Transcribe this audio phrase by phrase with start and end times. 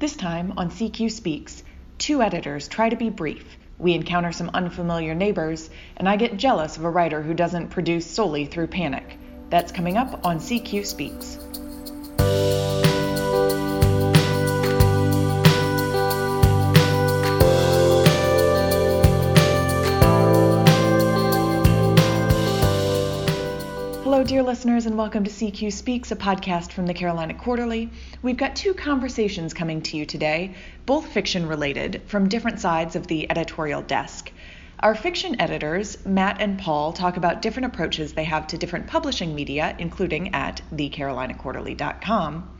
[0.00, 1.64] This time on CQ Speaks,
[1.98, 3.58] two editors try to be brief.
[3.78, 8.06] We encounter some unfamiliar neighbors, and I get jealous of a writer who doesn't produce
[8.06, 9.18] solely through panic.
[9.50, 11.38] That's coming up on CQ Speaks.
[24.28, 27.88] Dear listeners, and welcome to CQ Speaks, a podcast from the Carolina Quarterly.
[28.20, 30.54] We've got two conversations coming to you today,
[30.84, 34.30] both fiction related, from different sides of the editorial desk.
[34.80, 39.34] Our fiction editors, Matt and Paul, talk about different approaches they have to different publishing
[39.34, 42.50] media, including at thecarolinaquarterly.com.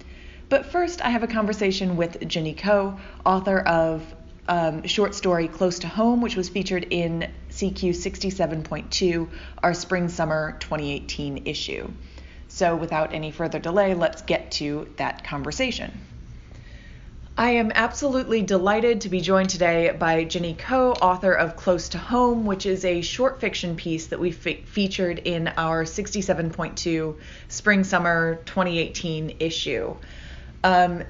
[0.49, 4.03] But first, I have a conversation with Jinny Koh, author of
[4.49, 9.29] um, short story Close to Home, which was featured in CQ 67.2,
[9.65, 11.91] our spring summer 2018 issue.
[12.47, 15.93] So, without any further delay, let's get to that conversation.
[17.37, 21.99] I am absolutely delighted to be joined today by Jinny Koh, author of Close to
[21.99, 27.17] Home, which is a short fiction piece that we fe- featured in our 67.2
[27.49, 29.97] spring summer 2018 issue.
[30.63, 31.03] Um,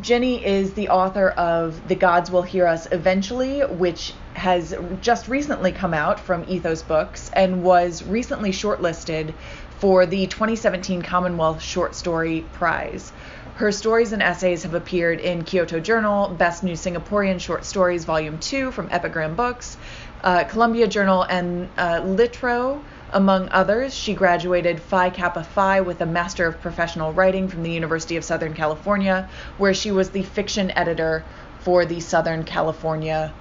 [0.00, 5.72] Jinny is the author of The Gods Will Hear Us Eventually, which has just recently
[5.72, 9.32] come out from Ethos Books and was recently shortlisted
[9.78, 13.12] for the 2017 Commonwealth Short Story Prize.
[13.56, 18.38] Her stories and essays have appeared in Kyoto Journal, Best New Singaporean Short Stories Volume
[18.38, 19.76] 2 from Epigram Books,
[20.24, 26.06] uh, Columbia Journal, and uh, Litro among others, she graduated Phi Kappa Phi with a
[26.06, 30.70] Master of Professional Writing from the University of Southern California, where she was the fiction
[30.72, 31.24] editor
[31.60, 33.32] for the Southern California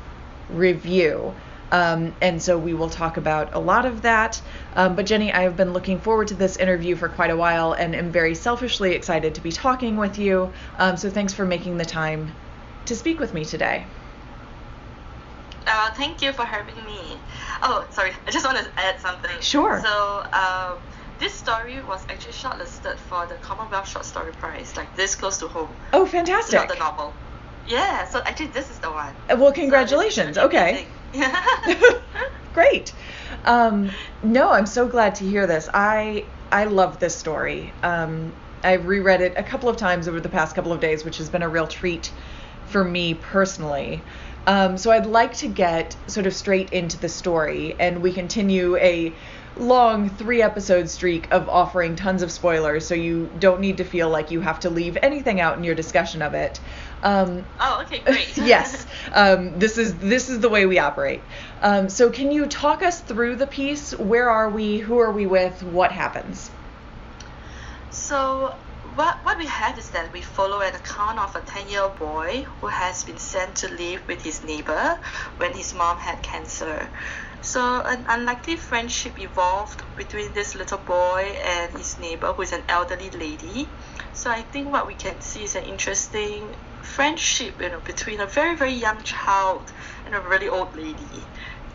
[0.49, 1.33] Review.
[1.71, 4.41] Um, and so we will talk about a lot of that.
[4.75, 7.73] Um, but Jinny, I have been looking forward to this interview for quite a while
[7.73, 10.51] and am very selfishly excited to be talking with you.
[10.77, 12.31] Um, so thanks for making the time
[12.85, 13.85] to speak with me today.
[15.67, 17.17] Uh, thank you for having me.
[17.61, 19.31] Oh, sorry, I just want to add something.
[19.41, 19.81] Sure.
[19.83, 20.77] So, um,
[21.19, 25.47] this story was actually shortlisted for the Commonwealth Short Story Prize, like this close to
[25.47, 25.69] home.
[25.91, 26.55] Oh, fantastic.
[26.55, 27.13] Not the novel.
[27.67, 29.13] Yeah, so actually this is the one.
[29.29, 30.35] Uh, well, congratulations.
[30.35, 30.87] So okay.
[32.53, 32.93] Great.
[33.45, 33.91] Um,
[34.23, 35.69] no, I'm so glad to hear this.
[35.73, 37.71] I I love this story.
[37.83, 38.31] Um,
[38.63, 41.29] I've reread it a couple of times over the past couple of days, which has
[41.29, 42.11] been a real treat
[42.65, 44.01] for me personally.
[44.47, 48.75] Um, so I'd like to get sort of straight into the story, and we continue
[48.77, 49.13] a
[49.57, 54.09] long three episode streak of offering tons of spoilers, so you don't need to feel
[54.09, 56.59] like you have to leave anything out in your discussion of it.
[57.03, 58.37] Um, oh, okay, great.
[58.37, 61.21] yes, um, this is this is the way we operate.
[61.61, 63.91] Um, so can you talk us through the piece?
[63.97, 64.77] Where are we?
[64.77, 65.61] Who are we with?
[65.63, 66.49] What happens?
[67.91, 68.55] So
[68.99, 71.95] what, what we have is that we follow an account of a 10 year old
[71.97, 74.99] boy who has been sent to live with his neighbor
[75.37, 76.89] when his mom had cancer.
[77.41, 82.63] So, an unlikely friendship evolved between this little boy and his neighbor, who is an
[82.67, 83.69] elderly lady.
[84.11, 88.27] So, I think what we can see is an interesting friendship you know, between a
[88.27, 89.71] very, very young child
[90.05, 91.23] and a really old lady,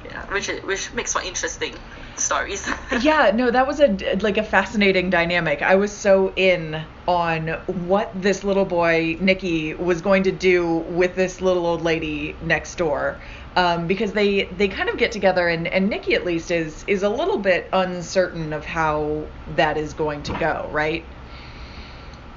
[0.04, 1.74] yeah, which, which makes for interesting
[2.18, 2.68] stories.
[3.00, 5.62] yeah, no, that was a like a fascinating dynamic.
[5.62, 11.14] I was so in on what this little boy Nikki was going to do with
[11.14, 13.20] this little old lady next door.
[13.56, 17.02] Um, because they they kind of get together and, and Nikki at least is is
[17.02, 21.04] a little bit uncertain of how that is going to go, right?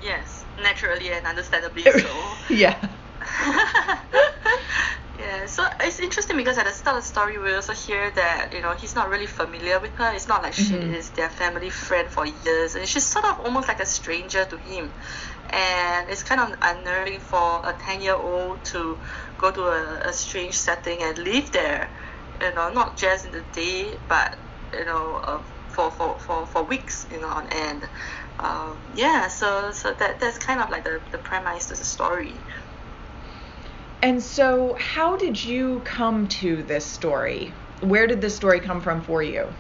[0.04, 2.08] Yes, naturally and understandably so.
[2.50, 2.78] yeah.
[5.20, 8.54] Yeah, so it's interesting because at the start of the story, we also hear that
[8.54, 10.14] you know he's not really familiar with her.
[10.14, 10.92] It's not like mm-hmm.
[10.92, 14.46] she is their family friend for years, and she's sort of almost like a stranger
[14.46, 14.92] to him.
[15.50, 19.00] And it's kind of unnerving for a ten-year-old to
[19.40, 21.90] go to a, a strange setting and live there.
[22.40, 24.38] You know, not just in the day, but
[24.72, 27.84] you know, uh, for, for, for, for weeks, you know, on end.
[28.40, 32.34] Um, yeah, so so that that's kind of like the, the premise to the story.
[34.02, 37.54] And so, how did you come to this story?
[37.82, 39.54] Where did this story come from for you?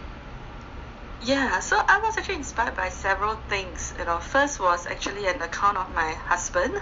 [1.21, 3.93] Yeah, so I was actually inspired by several things.
[3.97, 6.73] You know, first was actually an account of my husband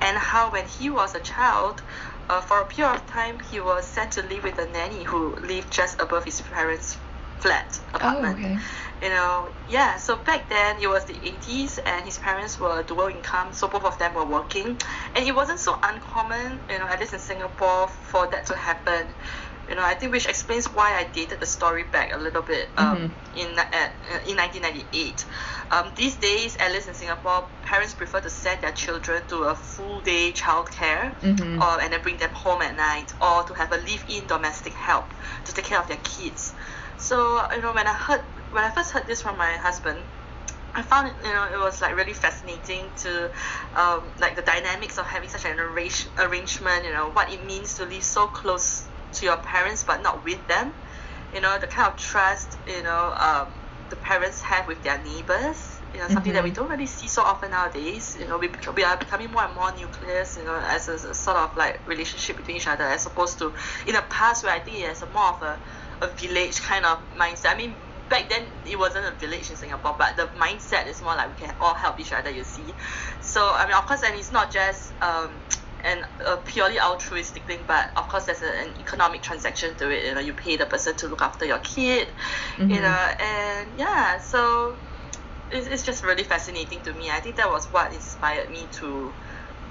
[0.00, 1.82] and how when he was a child,
[2.30, 5.36] uh, for a period of time, he was sent to live with a nanny who
[5.36, 6.96] lived just above his parents'
[7.40, 8.38] flat apartment.
[8.38, 8.58] Oh, okay
[9.02, 13.08] you know, yeah, so back then it was the 80s and his parents were dual
[13.08, 14.78] income, so both of them were working.
[15.14, 19.06] And it wasn't so uncommon, you know, at least in Singapore, for that to happen.
[19.68, 22.68] You know, I think which explains why I dated the story back a little bit
[22.76, 22.96] um,
[23.34, 23.38] mm-hmm.
[23.38, 23.92] in at,
[24.28, 25.24] in 1998.
[25.70, 29.54] Um, these days, at least in Singapore, parents prefer to send their children to a
[29.54, 31.62] full day childcare, Mhm.
[31.62, 35.06] or and then bring them home at night, or to have a live-in domestic help
[35.46, 36.52] to take care of their kids.
[36.98, 38.20] So you know, when I heard
[38.54, 39.98] when I first heard this from my husband,
[40.74, 43.30] I found it, you know, it was like really fascinating to,
[43.76, 46.84] um, like the dynamics of having such an arrange- arrangement.
[46.84, 50.46] You know, what it means to live so close to your parents but not with
[50.48, 50.74] them.
[51.32, 53.48] You know, the kind of trust you know um,
[53.90, 55.80] the parents have with their neighbors.
[55.92, 56.54] You know, something that we Mhm.
[56.54, 58.16] don't really see so often nowadays.
[58.18, 60.36] You know, we, we are becoming more and more nucleus.
[60.36, 63.54] You know, as a, a sort of like relationship between each other, as opposed to
[63.86, 65.60] in the past where I think it has a more of a,
[66.02, 67.50] a village kind of mindset.
[67.52, 67.76] I mean,
[68.08, 71.46] back then it wasn't a village in Singapore, but the mindset is more like we
[71.46, 72.30] can all help each other.
[72.30, 72.74] You see,
[73.20, 75.30] so I mean, of course, and it's not just um,
[75.84, 80.04] an a purely altruistic thing, but of course, there's a, an economic transaction to it.
[80.04, 82.08] You know, you pay the person to look after your kid,
[82.58, 82.82] you Mhm.
[82.82, 84.76] know, and yeah, so
[85.50, 87.10] it's, it's just really fascinating to me.
[87.10, 89.12] I think that was what inspired me to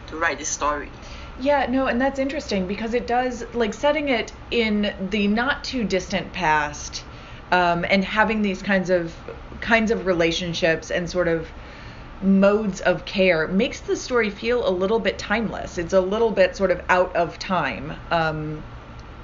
[0.08, 0.92] to write this story.
[1.40, 5.84] Yeah, no, and that's interesting because it does like setting it in the not too
[5.84, 7.04] distant past,
[7.54, 9.16] um, and having these kinds of
[9.62, 11.48] kinds of relationships and sort of
[12.22, 15.78] modes of care makes the story feel a little bit timeless.
[15.78, 18.64] It's a little bit sort of out of time, um,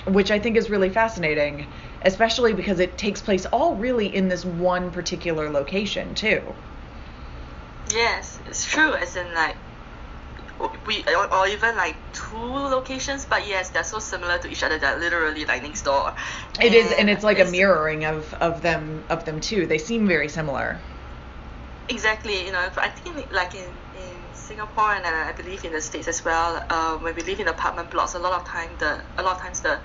[0.05, 1.65] which I think is really fascinating,
[2.03, 6.43] especially because it takes place all really in this one particular location too.
[7.91, 8.93] Yes, it's true.
[8.93, 9.55] As in like
[10.85, 14.77] we or, or even like two locations, but yes, they're so similar to each other.
[14.77, 16.13] They're literally like next door.
[16.61, 19.65] It is, and it's like a mirroring of of them of them too.
[19.65, 20.77] They seem very similar.
[21.89, 22.45] Exactly.
[22.45, 26.07] You know, I think like in in Singapore and uh, I believe in the states
[26.07, 26.61] as well.
[26.69, 29.41] Uh, when we live in apartment blocks, a lot of time the a lot of
[29.41, 29.79] times the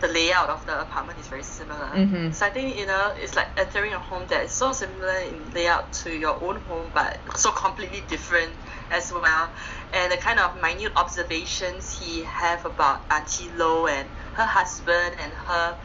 [0.00, 1.90] the layout of the apartment is very similar.
[1.94, 2.34] Mhm.
[2.34, 5.50] So I think you know it's like entering a home that is so similar in
[5.52, 8.52] layout to your own home, but so completely different
[8.90, 9.50] as well.
[9.92, 15.32] And the kind of minute observations he have about Auntie Lo and her husband and
[15.46, 15.76] her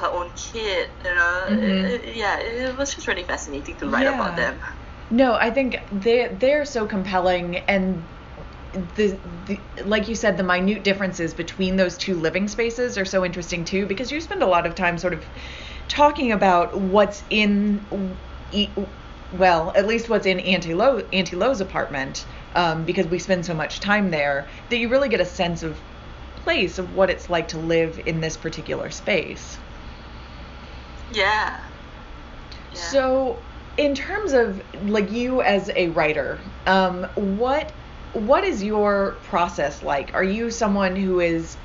[0.00, 1.62] her own kid, you know, Mhm.
[1.62, 4.58] it- it- yeah, it was just really fascinating to write about them.
[5.10, 8.02] No, I think they they're so compelling and
[8.96, 13.24] the, the like you said the minute differences between those two living spaces are so
[13.24, 15.24] interesting too because you spend a lot of time sort of
[15.88, 17.84] talking about what's in
[19.38, 22.24] well at least what's in Auntie Lo Auntie Lo's apartment
[22.54, 25.78] um, because we spend so much time there that you really get a sense of
[26.44, 29.58] place of what it's like to live in this particular space.
[31.10, 31.60] Yeah.
[32.72, 32.80] Yeah.
[32.80, 33.38] So,
[33.76, 37.72] in terms of like you as a writer, um, what
[38.14, 40.14] what is your process like?
[40.14, 41.56] Are you someone who is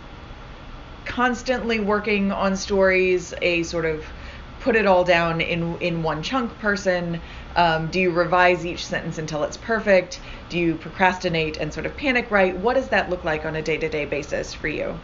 [1.06, 4.04] constantly working on stories, a sort of
[4.62, 7.22] put it all down in in one chunk person?
[7.56, 10.20] Um, do you revise each sentence until it's perfect?
[10.50, 12.58] Do you procrastinate and sort of panic write?
[12.58, 15.00] What does that look like on a day to day basis for you?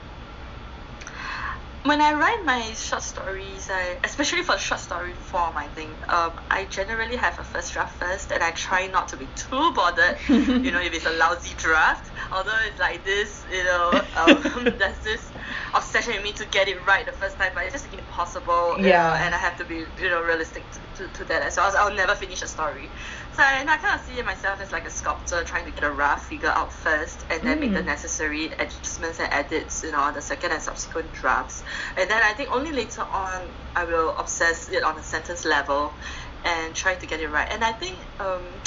[1.86, 6.40] When I write my short stories, I, especially for short story form, I think um,
[6.50, 10.18] I generally have a first draft first, and I try not to be too bothered.
[10.64, 15.00] you know, if it's a lousy draft, although it's like this, you know, um, there's
[15.04, 15.32] this
[15.76, 18.78] obsession with me to get it right the first time, but it's just impossible.
[18.84, 19.04] you Yeah.
[19.04, 21.72] know, and I have to be, you know, realistic to, to, to that as well.
[21.72, 22.94] So I'll never finish a story.
[23.36, 25.84] So I, and I kind of see myself as like a sculptor trying to get
[25.84, 27.86] a rough figure out first, and then make the Mm.
[27.86, 31.62] necessary adjustments and edits, you know, on the second and subsequent drafts.
[31.98, 35.98] And then I think only later on I will obsess it on a sentence level
[36.46, 37.48] and try to get it right.
[37.52, 38.62] And I think um,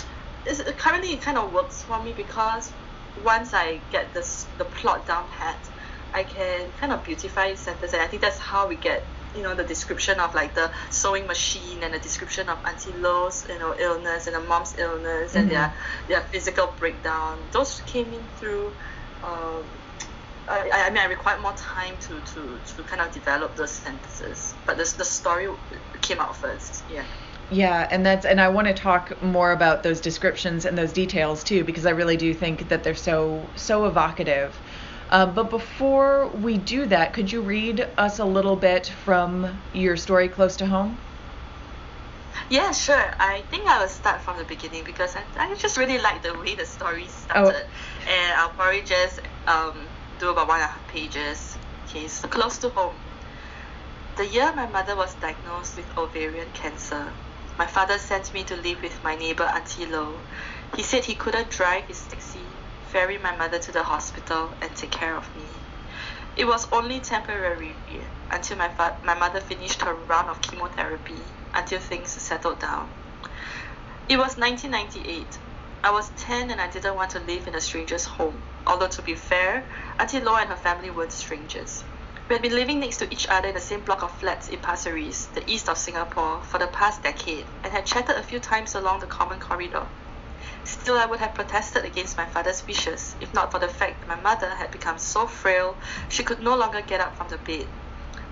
[0.44, 2.74] it's, currently it kind of works for me because
[3.16, 5.70] once I get this the plot down pat,
[6.12, 9.08] I can kind of beautify sentence, and I think that's how we get
[9.38, 13.46] you know the description of like the sewing machine and the description of Auntie Lo's
[13.48, 15.72] you know illness and the mom's illness and their
[16.08, 17.38] their physical breakdown.
[17.52, 18.74] Those came in through.
[19.22, 19.64] Um,
[20.50, 24.54] I, I mean, I required more time to, to, to kind of develop those sentences,
[24.66, 25.46] but the, the story
[26.00, 26.84] came out first.
[26.88, 27.04] Yeah.
[27.50, 31.42] Yeah, and that's and I want to talk more about those descriptions and those details
[31.42, 34.60] too because I really do think that they're so so evocative.
[35.10, 39.96] Uh, but before we do that, could you read us a little bit from your
[39.96, 40.98] story close to home?
[42.50, 43.04] Yeah, sure.
[43.18, 46.32] I think I will start from the beginning because I, I just really like the
[46.38, 47.44] way the story Oh.
[47.44, 47.66] started.
[48.08, 49.74] And I'll probably just um,
[50.18, 51.56] do about one and a half pages.
[51.88, 52.96] Okay, so close to home.
[54.16, 57.12] The year my mother was diagnosed with ovarian cancer,
[57.58, 60.20] my father sent me to live with my neighbor Auntie Lo.
[60.76, 61.98] He said he couldn't drive his
[62.92, 65.42] ferry my mother to the hospital, and take care of me.
[66.36, 67.74] It was only temporary
[68.30, 71.22] until my, fa- my mother finished her round of chemotherapy,
[71.54, 72.88] until things settled down.
[74.08, 75.38] It was 1998.
[75.84, 78.40] I was 10 and I didn't want to live in a stranger's home.
[78.66, 79.64] Although, to be fair,
[79.98, 81.84] Auntie Lo and her family weren't strangers.
[82.28, 84.60] We had been living next to each other in the same block of flats in
[84.60, 88.38] Pasir Ris, the east of Singapore, for the past decade, and had chatted a few
[88.38, 89.86] times along the common corridor.
[90.70, 94.06] Still, I would have protested against my father's wishes, if not for the fact that
[94.06, 97.70] my mother had become so frail she could no longer get up from the bed.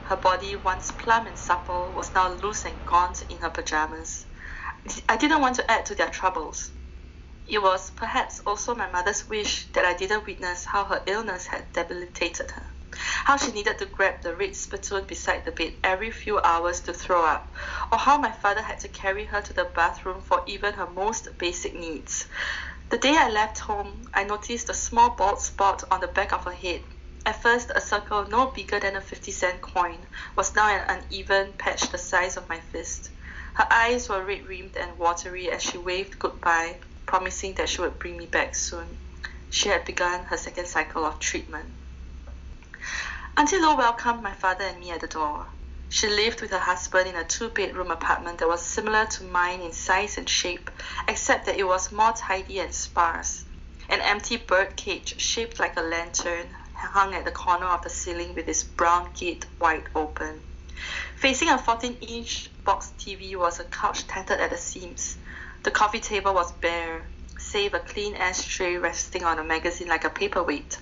[0.03, 4.27] Her body, once plump and supple, was now loose and gaunt in her pajamas.
[5.09, 6.73] I didn't want to add to their troubles.
[7.47, 11.73] It was perhaps also my mother's wish that I didn't witness how her illness had
[11.73, 12.67] debilitated her,
[13.25, 16.93] how she needed to grab the red spittoon beside the bed every few hours to
[16.93, 17.53] throw up,
[17.93, 21.39] or how my father had to carry her to the bathroom for even her most
[21.39, 22.27] basic needs.
[22.89, 26.45] The day I left home, I noticed a small bald spot on the back of
[26.45, 26.83] her head.
[27.25, 31.55] At first, a circle no bigger than a 50 cent coin was now an uneven
[31.55, 33.11] patch the size of my fist.
[33.55, 37.99] Her eyes were red rimmed and watery as she waved goodbye promising that she would
[37.99, 38.99] bring me back soon.
[39.51, 41.73] She had begun her second cycle of treatment.
[43.39, 45.47] Auntie Lo welcomed my father and me at the door.
[45.91, 49.61] She lived with her husband in a two bedroom apartment that was similar to mine
[49.61, 50.71] in size and shape,
[51.07, 53.45] except that it was more tidy and sparse.
[53.91, 58.35] An empty bird cage shaped like a lantern hung at the corner of the ceiling
[58.35, 60.41] with its brown gate wide open.
[61.17, 65.19] Facing a 14 inch box TV was a couch tattered at the seams.
[65.63, 67.03] The coffee table was bare,
[67.39, 70.79] save a clean ashtray resting on a magazine like a paperweight.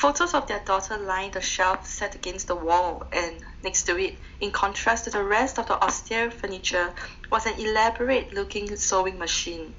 [0.00, 4.16] Photos of their daughter lined the shelf set against the wall, and next to it,
[4.40, 6.94] in contrast to the rest of the austere furniture,
[7.30, 9.74] was an elaborate looking sewing machine,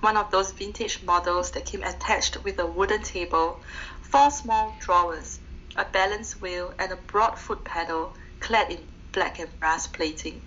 [0.00, 3.60] one of those vintage models that came attached with a wooden table,
[4.00, 5.40] four small drawers,
[5.76, 10.40] a balance wheel, and a broad foot pedal clad in black and brass plating.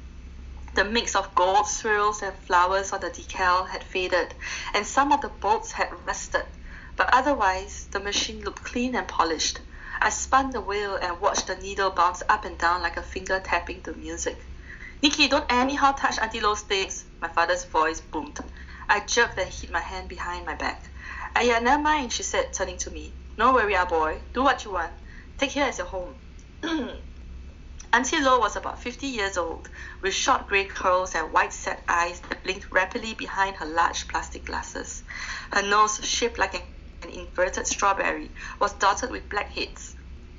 [0.73, 4.33] The mix of gold swirls and flowers on the decal had faded,
[4.73, 6.47] and some of the bolts had rusted,
[6.99, 9.61] but otherwise the machine looked clean and polished.
[10.01, 13.39] I spun the wheel and watched the needle bounce up and down like a finger
[13.39, 14.37] tapping to music.
[15.01, 18.41] Nikki, don't anyhow touch Auntie Lo's things, my father's voice boomed.
[18.89, 20.83] I jerked and hid my hand behind my back.
[21.37, 23.13] Aya, never mind, she said, turning to me.
[23.37, 24.19] No worry, our boy.
[24.33, 24.91] Do what you want.
[25.37, 26.15] Take here as your home.
[27.93, 29.69] Auntie Lo was about 50 years old,
[30.01, 34.45] with short grey curls and white set eyes that blinked rapidly behind her large plastic
[34.45, 35.01] glasses.
[35.53, 36.61] Her nose, shaped like an
[37.09, 39.95] inverted strawberry, was dotted with blackheads.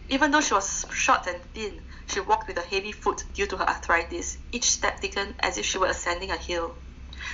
[0.09, 3.57] Even though she was short and thin, she walked with a heavy foot due to
[3.57, 6.75] her arthritis, each step taken as if she were ascending a hill.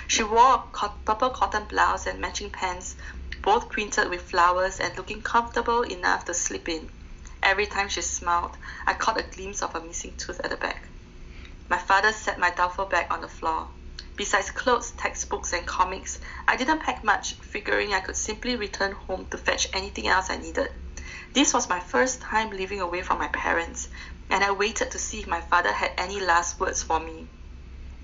[0.08, 2.96] She wore a purple cotton blouse and matching pants,
[3.42, 6.90] both printed with flowers and looking comfortable enough to sleep in.
[7.42, 10.88] Every time she smiled, I caught a glimpse of a missing tooth at the back.
[11.68, 13.68] My father set my duffel bag on the floor.
[14.16, 19.26] Besides clothes, textbooks, and comics, I didn't pack much, figuring I could simply return home
[19.30, 20.70] to fetch anything else I needed.
[21.34, 23.88] This was my first time living away from my parents,
[24.30, 27.26] and I waited to see if my father had any last words for me.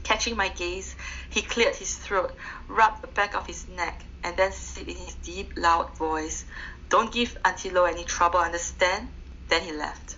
[0.02, 0.94] Catching my gaze,
[1.30, 2.36] he cleared his throat,
[2.68, 6.44] rubbed the back of his neck, and then said in his deep, loud voice,
[6.88, 9.08] Don't give Auntie Lo any trouble, understand?
[9.48, 10.16] Then he left.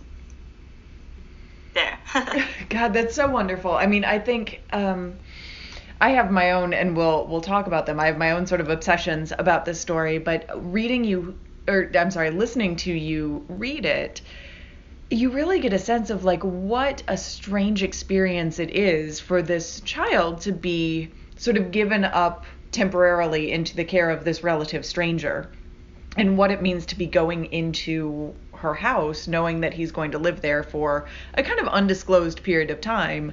[1.75, 1.99] There.
[2.69, 3.73] God, that's so wonderful.
[3.73, 5.19] I mean, I think um,
[6.01, 8.01] I have my own, and we'll we'll talk about them.
[8.01, 12.11] I have my own sort of obsessions about this story, but reading you, or I'm
[12.11, 14.21] sorry, listening to you read it,
[15.11, 19.81] you really get a sense of like what a strange experience it is for this
[19.81, 25.51] child to be sort of given up temporarily into the care of this relative stranger
[26.17, 30.19] and what it means to be going into her house knowing that he's going to
[30.19, 33.33] live there for a kind of undisclosed period of time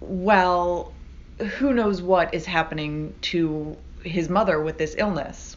[0.00, 0.92] well
[1.38, 5.56] who knows what is happening to his mother with this illness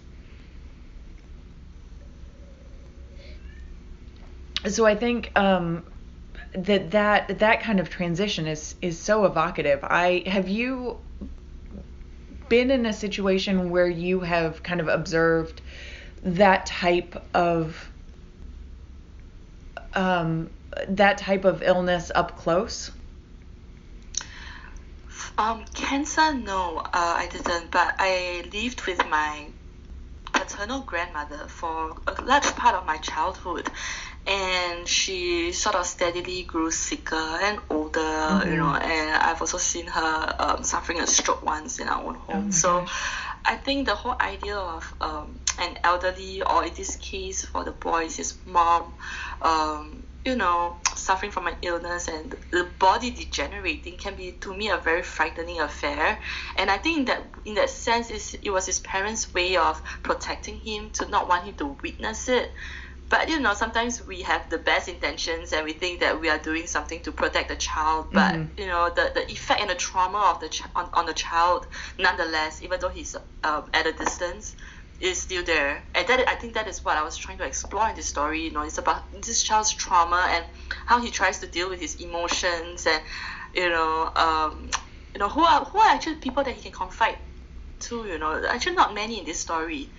[4.68, 5.84] so i think um,
[6.54, 10.98] that that that kind of transition is is so evocative i have you
[12.52, 15.62] been in a situation where you have kind of observed
[16.24, 17.90] that type of
[19.94, 20.50] um,
[20.90, 22.92] that type of illness up close?
[25.38, 27.72] Um, cancer, no, uh, I didn't.
[27.72, 29.48] But I lived with my
[30.34, 33.70] paternal grandmother for a large part of my childhood,
[34.28, 38.50] and she sort of steadily grew sicker and older, mm-hmm.
[38.52, 38.74] you know.
[38.74, 42.48] And I've also seen her um, suffering a stroke once in our own home.
[42.48, 42.80] Oh so.
[42.82, 47.64] Gosh I think the whole idea of um, an elderly, or in this case for
[47.64, 48.94] the boys, his mom,
[49.42, 54.70] um, you know, suffering from an illness and the body degenerating can be to me
[54.70, 56.20] a very frightening affair.
[56.58, 60.92] And I think that in that sense, it was his parents' way of protecting him
[60.92, 62.52] to not want him to witness it.
[63.12, 66.38] But you know, sometimes we have the best intentions and we think that we are
[66.38, 68.08] doing something to protect the child.
[68.14, 68.62] But mm-hmm.
[68.62, 71.68] you know, the, the effect and the trauma of the ch- on, on the child,
[72.00, 74.56] nonetheless, even though he's uh, at a distance,
[75.02, 75.84] is still there.
[75.94, 78.44] And that I think that is what I was trying to explore in this story.
[78.46, 80.46] You know, it's about this child's trauma and
[80.86, 83.02] how he tries to deal with his emotions and
[83.54, 84.70] you know, um,
[85.14, 87.18] you know, who are who are actually people that he can confide
[87.82, 88.06] to.
[88.06, 89.90] You know, actually not many in this story,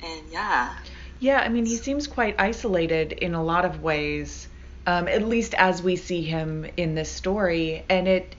[0.00, 0.76] and yeah.
[1.20, 4.48] Yeah, I mean, he seems quite isolated in a lot of ways,
[4.86, 8.34] um, at least as we see him in this story, and it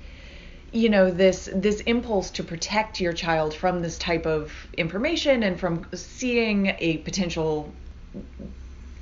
[0.73, 5.59] you know this this impulse to protect your child from this type of information and
[5.59, 7.71] from seeing a potential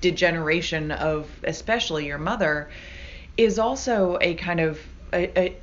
[0.02, 2.70] degeneration of especially your mother
[3.38, 4.80] is also a kind of
[5.14, 5.58] a, a,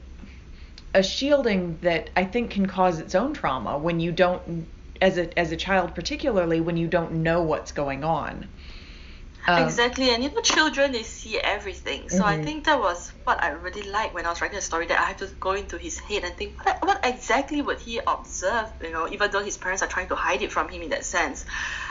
[0.94, 4.66] a shielding that I think can cause its own trauma when you don't
[5.00, 8.49] as a as a child particularly when you don't know what's going on
[9.49, 12.09] um, exactly, and you know, children they see everything.
[12.09, 12.25] So mm-hmm.
[12.25, 14.87] I think that was what I really liked when I was writing the story.
[14.88, 18.00] That I had to go into his head and think, what, what exactly would he
[18.05, 18.69] observe?
[18.83, 21.05] You know, even though his parents are trying to hide it from him in that
[21.05, 21.45] sense.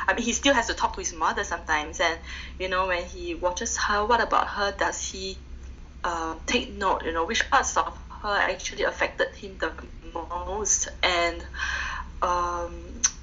[0.06, 2.20] I mean, he still has to talk to his mother sometimes, and
[2.60, 4.74] you know, when he watches her, what about her?
[4.78, 5.38] Does he
[6.04, 7.06] uh, take note?
[7.06, 9.72] You know, which parts of her actually affected him the
[10.14, 10.90] most?
[11.02, 11.42] And
[12.22, 12.74] um,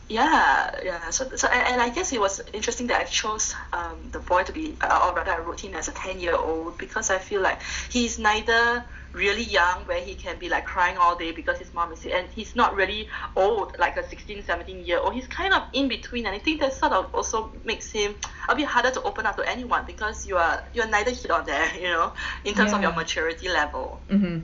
[0.09, 1.11] yeah, yeah.
[1.11, 4.43] So, so and, and I guess it was interesting that I chose um, the boy
[4.45, 7.19] to be, uh, or rather, I wrote him as a 10 year old because I
[7.19, 11.59] feel like he's neither really young where he can be like crying all day because
[11.59, 15.13] his mom is sick and he's not really old like a 16 17 year old
[15.13, 18.15] he's kind of in between and i think that sort of also makes him
[18.49, 21.43] a bit harder to open up to anyone because you are you're neither here or
[21.43, 22.13] there you know
[22.45, 22.77] in terms yeah.
[22.77, 24.39] of your maturity level mm-hmm.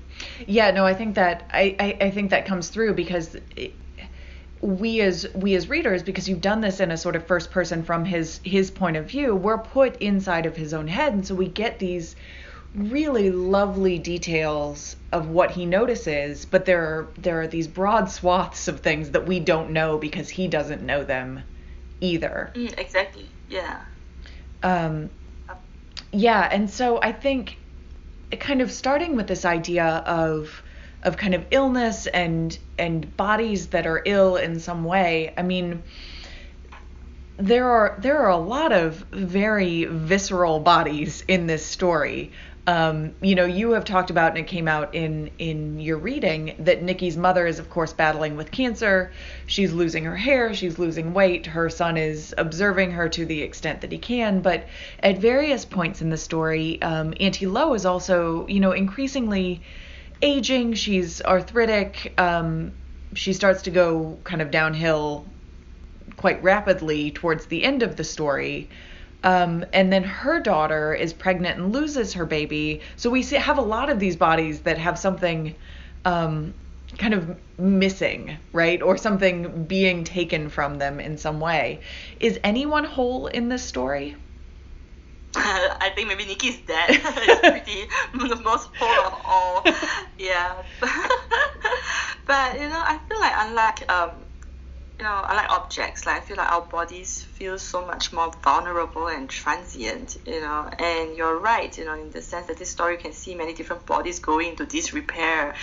[0.46, 3.72] yeah no i think that I, I i think that comes through because it,
[4.60, 7.82] we as we as readers because you've done this in a sort of first person
[7.82, 11.12] from his his point of view we're put inside of his own head.
[11.12, 12.16] And so we get these
[12.74, 18.68] really lovely details of what he notices but there are there are these broad swaths
[18.68, 21.42] of things that we don't know because he doesn't know them
[22.00, 22.52] either.
[22.54, 23.28] Mm, exactly.
[23.48, 23.80] Yeah.
[24.62, 25.10] Um
[26.12, 26.48] yeah.
[26.50, 27.56] And so i think
[28.40, 30.62] kind of starting with this idea of
[31.02, 35.32] of kind of illness and and bodies that are ill in some way.
[35.36, 35.82] I mean,
[37.36, 42.32] there are there are a lot of very visceral bodies in this story.
[42.66, 46.54] Um, you know, you have talked about, and it came out in in your reading
[46.58, 49.12] that Nikki's mother is, of course, battling with cancer.
[49.46, 50.52] She's losing her hair.
[50.52, 51.46] She's losing weight.
[51.46, 54.40] Her son is observing her to the extent that he can.
[54.42, 54.66] But
[55.02, 59.62] at various points in the story, um, Auntie Lo is also, you know, increasingly
[60.22, 60.74] aging.
[60.74, 62.14] She's arthritic.
[62.18, 62.72] Um,
[63.14, 65.26] she starts to go kind of downhill
[66.16, 68.68] quite rapidly towards the end of the story.
[69.24, 72.82] Um, and then her daughter is pregnant and loses her baby.
[72.96, 75.54] So we have a lot of these bodies that have something
[76.04, 76.54] um,
[76.98, 78.80] kind of missing, right?
[78.80, 81.80] Or something being taken from them in some way.
[82.20, 84.16] Is anyone whole in this story?
[85.80, 86.98] I think maybe Nikki's dad is
[87.40, 89.62] pretty the most poor of all.
[90.18, 90.62] Yeah.
[92.26, 94.10] but you know, I feel like unlike um
[94.98, 99.06] you know, unlike objects, like I feel like our bodies feel so much more vulnerable
[99.06, 100.68] and transient, you know.
[100.78, 103.86] And you're right, you know, in the sense that this story can see many different
[103.86, 105.54] bodies going into disrepair.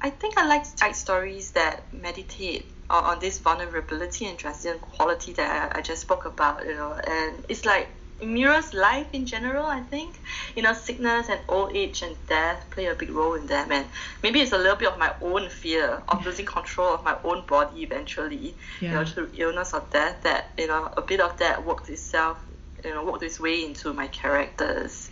[0.00, 5.32] I think I like to write stories that meditate on, this vulnerability and transient quality
[5.34, 6.92] that I just spoke about, you know.
[6.92, 7.88] And it's like
[8.22, 10.20] mirrors life in general, I think.
[10.56, 13.72] You know, sickness and old age and death play a big role in them.
[13.72, 13.86] And
[14.22, 17.46] maybe it's a little bit of my own fear of losing control of my own
[17.46, 18.90] body eventually, yeah.
[18.90, 22.38] you know, through illness or death, that, you know, a bit of that worked itself,
[22.84, 25.10] you know, worked its way into my characters.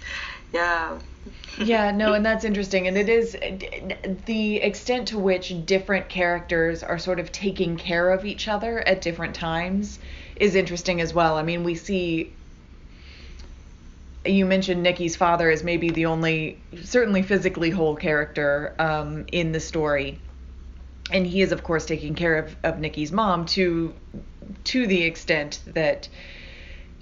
[0.52, 0.98] Yeah.
[1.58, 2.88] yeah, no, and that's interesting.
[2.88, 3.36] And it is
[4.26, 9.00] the extent to which different characters are sort of taking care of each other at
[9.00, 9.98] different times
[10.36, 11.36] is interesting as well.
[11.36, 12.32] I mean, we see
[14.24, 19.60] you mentioned Nikki's father as maybe the only, certainly physically whole character um, in the
[19.60, 20.20] story,
[21.10, 23.94] and he is of course taking care of, of Nikki's mom to
[24.64, 26.08] to the extent that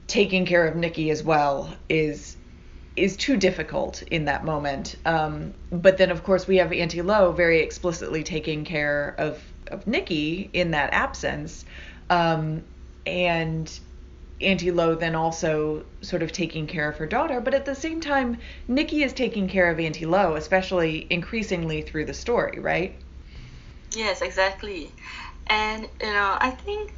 [0.06, 2.36] taking care of Nikki as well is
[2.96, 4.96] is too difficult in that moment.
[5.04, 9.86] Um, but then of course we have Auntie Lo very explicitly taking care of of
[9.86, 11.64] Nikki in that absence.
[12.10, 12.64] Um,
[13.06, 13.80] and
[14.40, 18.00] Auntie Lo then also sort of taking care of her daughter, but at the same
[18.00, 23.00] time, Nikki is taking care of Auntie Lo, especially increasingly through the story, right?
[23.94, 24.92] Yes, exactly.
[25.48, 26.92] And you know, I think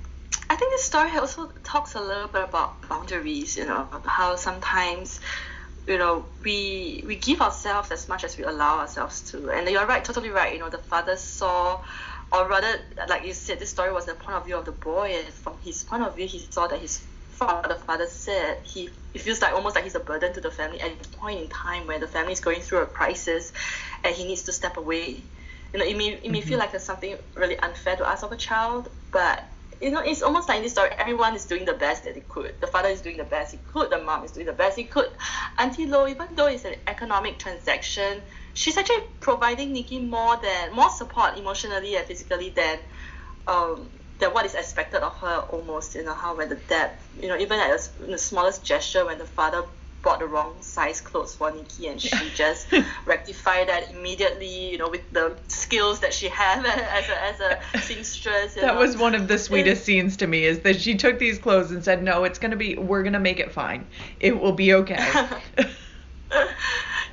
[0.51, 3.57] I think the story also talks a little bit about boundaries.
[3.57, 5.21] You know, how sometimes
[5.87, 9.51] you know we we give ourselves as much as we allow ourselves to.
[9.51, 10.53] And you're right, totally right.
[10.53, 11.81] You know, the father saw
[12.33, 15.15] or rather, like you said, this story was the point of view of the boy,
[15.19, 17.03] and from his point of view, he saw that his
[17.41, 20.81] father, father said he it feels like almost like he's a burden to the family
[20.81, 23.53] at a point in time where the family is going through a crisis,
[24.05, 25.23] and he needs to step away.
[25.73, 26.49] You know, it may it may mm-hmm.
[26.49, 29.43] feel like it's something really unfair to ask of a child, but
[29.81, 32.21] you know, it's almost like in this story, everyone is doing the best that they
[32.29, 32.55] could.
[32.61, 33.89] The father is doing the best he could.
[33.89, 35.09] The mom is doing the best he could.
[35.59, 38.21] Auntie Lo, even though it's an economic transaction,
[38.53, 42.79] she's actually providing Nikki more than more support emotionally and physically than
[43.47, 43.89] um,
[44.21, 47.37] than what is expected of her almost you know how when the dad you know
[47.37, 49.63] even at a, the smallest gesture when the father
[50.03, 52.67] bought the wrong size clothes for Nikki and she just
[53.05, 57.79] rectified that immediately, you know, with the skills that she had as a, as a
[57.81, 58.55] seamstress.
[58.55, 58.81] that know.
[58.81, 61.85] was one of the sweetest scenes to me is that she took these clothes and
[61.85, 63.87] said, no, it's going to be, we're going to make it fine.
[64.21, 65.29] It will be okay.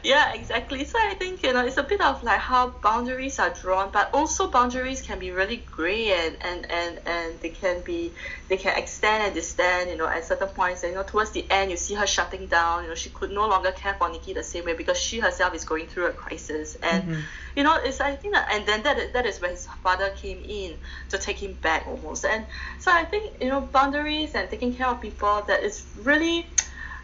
[0.04, 0.84] yeah exactly.
[0.86, 4.10] So i think you know it's a bit of like how boundaries are drawn but
[4.14, 8.12] also boundaries can be really gray and and and, and they can be
[8.50, 10.84] they can extend and distend you know at certain points.
[10.84, 12.84] And you know towards the end you see her shutting down.
[12.84, 15.54] You know she could no longer care for nikki the same way because she herself
[15.54, 16.76] is going through a crisis.
[16.76, 17.22] And mm-hmm.
[17.56, 20.42] you know it's i think that and then that that is when his father came
[20.48, 20.76] in
[21.10, 22.26] to take him back almost.
[22.26, 22.46] And
[22.80, 26.48] so i think you know boundaries and taking care of people that is really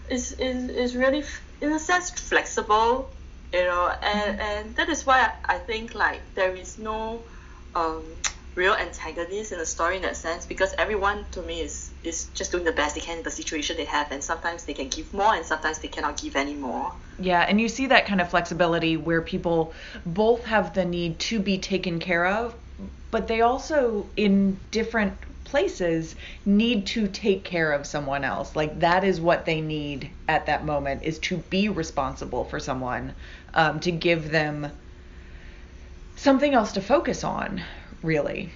[0.09, 1.23] is is, is really
[1.63, 3.09] in a sense flexible
[3.53, 7.23] you know and and that is why I, think like there is no
[7.73, 8.03] um,
[8.55, 12.51] real antagonist in the story in that sense because everyone to me is is just
[12.51, 15.11] doing the best they can in the situation they have and sometimes they can give
[15.13, 18.29] more and sometimes they cannot give any more yeah and you see that kind of
[18.29, 19.73] flexibility where people
[20.05, 22.55] both have the need to be taken care of
[23.11, 25.13] but they also in different
[25.43, 28.55] places need to take care of someone else.
[28.55, 33.13] Like that is what they need at that moment is to be responsible for someone,
[33.53, 34.71] um, to give them
[36.15, 37.61] something else to focus on,
[38.01, 38.51] really.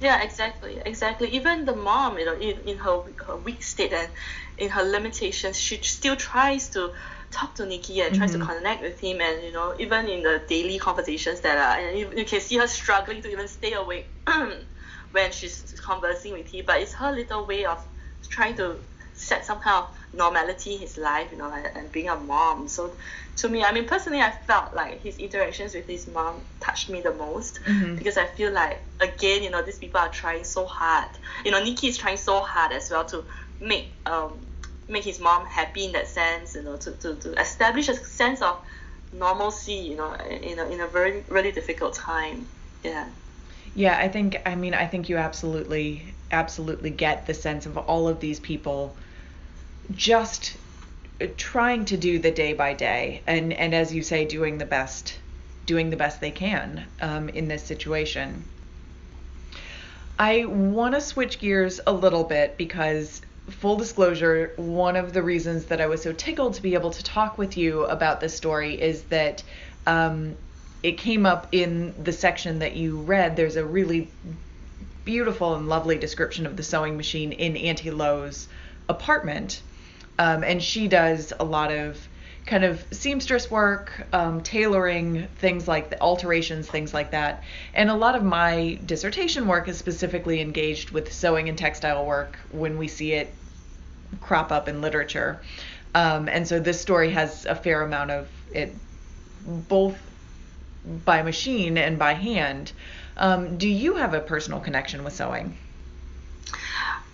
[0.00, 1.28] Yeah, exactly, exactly.
[1.28, 4.08] Even the mom, you know, in, in her, her weak state and
[4.56, 6.92] in her limitations, she still tries to
[7.30, 8.40] talk to Nikki and tries mm-hmm.
[8.40, 11.96] to connect with him and you know even in the daily conversations that are and
[11.96, 14.08] you, you can see her struggling to even stay awake
[15.12, 17.84] when she's conversing with him, but it's her little way of
[18.28, 18.76] trying to
[19.14, 22.68] set some kind of normality in his life, you know, and, and being a mom.
[22.68, 22.92] So
[23.36, 27.00] to me, I mean, personally, I felt like his interactions with his mom touched me
[27.00, 27.96] the most mm-hmm.
[27.96, 31.10] because I feel like, again, you know, these people are trying so hard.
[31.44, 33.24] You know, Nikki is trying so hard as well to
[33.60, 34.32] make um
[34.88, 38.42] make his mom happy in that sense, you know, to, to, to establish a sense
[38.42, 38.60] of
[39.12, 42.46] normalcy, you know, in a, in a very, really difficult time.
[42.82, 43.08] Yeah.
[43.74, 48.08] Yeah, I think I mean I think you absolutely absolutely get the sense of all
[48.08, 48.96] of these people
[49.92, 50.56] just
[51.36, 55.18] trying to do the day by day and and as you say doing the best
[55.66, 58.44] doing the best they can um, in this situation.
[60.18, 65.66] I want to switch gears a little bit because full disclosure, one of the reasons
[65.66, 68.80] that I was so tickled to be able to talk with you about this story
[68.80, 69.42] is that
[69.86, 70.36] um,
[70.82, 73.36] it came up in the section that you read.
[73.36, 74.10] There's a really
[75.04, 78.48] beautiful and lovely description of the sewing machine in Auntie Lo's
[78.88, 79.62] apartment.
[80.20, 81.98] Um, and she does a lot of
[82.44, 87.42] kind of seamstress work, um, tailoring, things like the alterations, things like that.
[87.72, 92.36] And a lot of my dissertation work is specifically engaged with sewing and textile work
[92.50, 93.32] when we see it
[94.20, 95.40] crop up in literature.
[95.94, 98.74] Um, and so this story has a fair amount of it,
[99.46, 99.96] both
[101.06, 102.72] by machine and by hand.
[103.16, 105.56] Um, do you have a personal connection with sewing?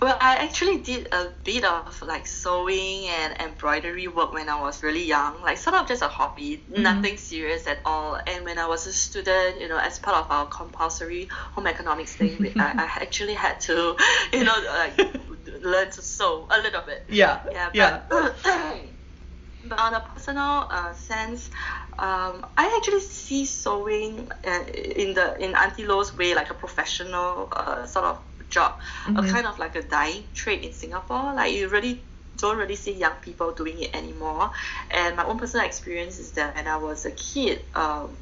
[0.01, 4.83] Well, I actually did a bit of like sewing and embroidery work when I was
[4.83, 6.83] really young, like sort of just a hobby, mm-hmm.
[6.83, 8.21] nothing serious at all.
[8.27, 12.15] And when I was a student, you know, as part of our compulsory home economics
[12.15, 13.97] thing, I, I actually had to,
[14.33, 14.99] you know, like
[15.63, 17.05] learn to sew a little bit.
[17.09, 17.41] Yeah.
[17.51, 18.01] Yeah.
[18.09, 18.79] But, yeah.
[19.65, 21.51] but on a personal uh, sense,
[21.99, 27.49] um, I actually see sewing uh, in the in Auntie Lo's way like a professional
[27.51, 28.19] uh, sort of
[28.51, 29.19] job, mm-hmm.
[29.19, 31.35] a kind of like a dying trade in Singapore.
[31.35, 32.01] Like you really
[32.37, 34.51] don't really see young people doing it anymore.
[34.91, 38.17] And my own personal experience is that when I was a kid, um,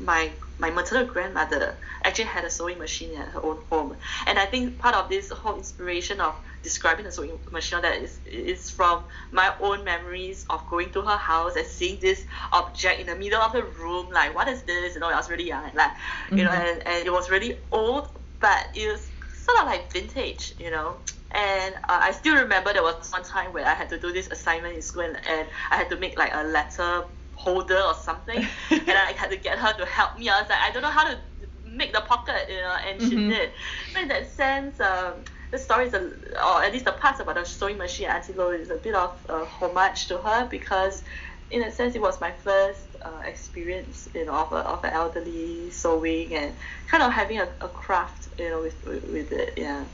[0.00, 4.46] my my maternal grandmother actually had a sewing machine at her own home, and I
[4.46, 9.04] think part of this whole inspiration of describing the sewing machine that is is from
[9.32, 13.40] my own memories of going to her house and seeing this object in the middle
[13.40, 14.94] of the room, like what is this?
[14.94, 15.92] You know, I was really young, like
[16.30, 16.44] you mm-hmm.
[16.44, 18.08] know, and, and it was really old,
[18.40, 19.08] but it was
[19.46, 20.96] sort of like vintage, you know.
[21.30, 24.28] And uh, I still remember there was one time where I had to do this
[24.28, 27.04] assignment in school and, and I had to make like a letter
[27.34, 28.38] holder or something,
[28.70, 30.28] and I had to get her to help me.
[30.28, 31.18] I was like, I don't know how to
[31.64, 33.28] make the pocket, you know, and she mm-hmm.
[33.30, 33.50] did.
[33.92, 35.14] But in that sense, um,
[35.50, 36.10] the story is, a,
[36.44, 39.16] or at least the parts about the sewing machine Auntie Lo is a bit of
[39.28, 41.02] a homage to her because,
[41.50, 44.92] in a sense, it was my first uh, experience, you know, of, a, of an
[44.92, 46.56] elderly sewing and
[46.90, 49.84] kind of having a, a craft, you know, with, with, it, yeah.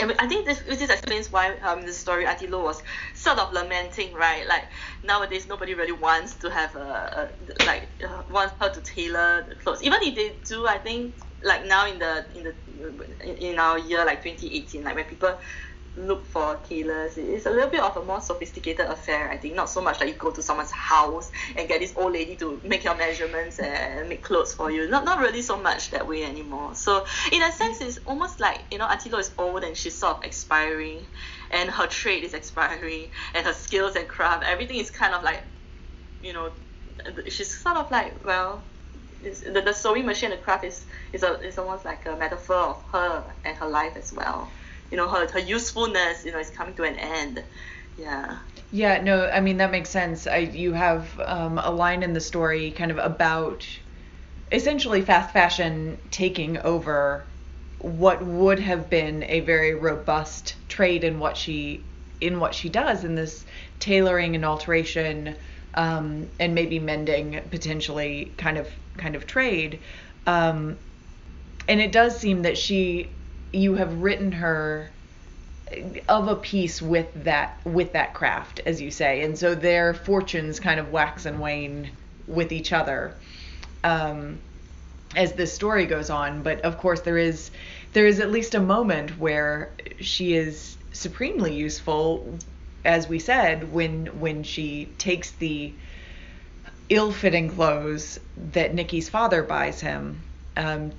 [0.00, 2.82] And I think this this explains why um the story Auntie Lo was
[3.14, 4.44] sort of lamenting, right?
[4.48, 4.64] Like
[5.04, 9.54] nowadays nobody really wants to have a, a like uh, wants her to tailor the
[9.54, 9.84] clothes.
[9.84, 11.14] Even if they do, I think
[11.44, 15.38] like now in the in the in our year like 2018, like when people
[15.96, 17.16] look for tailors.
[17.16, 19.54] It's a little bit of a more sophisticated affair, I think.
[19.54, 22.60] Not so much like you go to someone's house and get this old lady to
[22.64, 24.88] make your measurements and make clothes for you.
[24.88, 26.74] Not not really so much that way anymore.
[26.74, 29.94] So in a sense, it's almost like you know Auntie Lo is old and she's
[29.94, 31.00] sort of expiring,
[31.50, 35.42] and her trade is expiring, and her skills and craft, everything is kind of like,
[36.22, 36.50] you know,
[37.28, 38.62] she's sort of like well.
[39.22, 42.84] The, the sewing machine, the craft is is, a, is almost like a metaphor of
[42.92, 44.50] her and her life as well
[44.90, 47.42] you know her her usefulness you know is coming to an end.
[47.96, 48.38] Yeah.
[48.72, 50.26] Yeah no i mean that makes sense.
[50.26, 53.66] I, you have um, a line in the story kind of about
[54.50, 57.24] essentially fast fashion taking over
[57.78, 61.82] what would have been a very robust trade in what she
[62.20, 63.44] in what she does in this
[63.78, 65.34] tailoring and alteration
[65.74, 69.78] um, and maybe mending potentially kind of kind of trade.
[70.26, 70.78] Um,
[71.68, 73.08] and it does seem that she
[73.54, 74.90] you have written her
[76.08, 79.22] of a piece with that with that craft as you say.
[79.22, 81.90] And so their fortunes kind of wax and wane
[82.26, 83.14] with each other
[83.82, 84.38] um,
[85.16, 86.42] as this story goes on.
[86.42, 87.50] But of course there is
[87.92, 92.38] there is at least a moment where she is supremely useful
[92.84, 95.72] as we said when when she takes the
[96.90, 98.20] ill-fitting clothes
[98.52, 100.20] that Nikki's father buys him
[100.56, 100.92] um,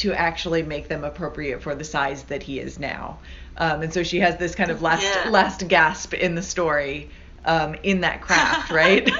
[0.00, 3.18] to actually make them appropriate for the size that he is now.
[3.58, 5.28] Um, and so she has this kind of last yeah.
[5.28, 7.10] last gasp in the story
[7.44, 9.10] um, in that craft, right?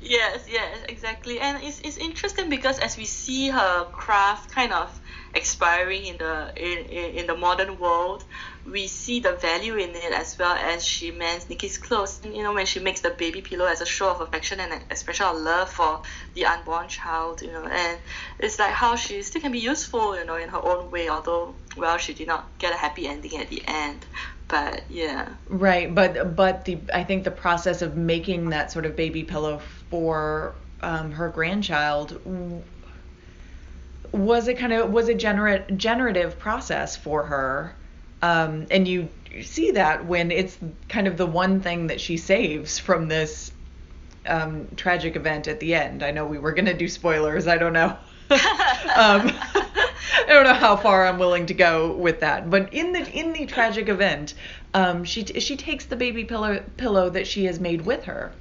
[0.00, 1.40] yes, yes, exactly.
[1.40, 4.99] And it's, it's interesting because as we see her craft kind of
[5.34, 6.86] expiring in the in,
[7.18, 8.24] in the modern world,
[8.66, 12.20] we see the value in it as well as she mends Nikki's clothes.
[12.24, 15.26] You know, when she makes the baby pillow as a show of affection and expression
[15.26, 16.02] of love for
[16.34, 17.98] the unborn child, you know, and
[18.38, 21.54] it's like how she still can be useful, you know, in her own way, although
[21.76, 24.04] well, she did not get a happy ending at the end.
[24.48, 25.28] But yeah.
[25.48, 29.60] Right, but but the I think the process of making that sort of baby pillow
[29.90, 32.20] for um, her grandchild
[34.12, 37.74] was it kind of was a gener- generative process for her
[38.22, 39.08] um, and you
[39.42, 43.52] see that when it's kind of the one thing that she saves from this
[44.26, 46.02] um, tragic event at the end.
[46.02, 47.46] I know we were going to do spoilers.
[47.46, 47.96] I don't know.
[48.30, 49.32] um,
[50.20, 52.48] I don't know how far I'm willing to go with that.
[52.48, 54.34] But in the in the tragic event,
[54.74, 58.32] um, she she takes the baby pillow pillow that she has made with her,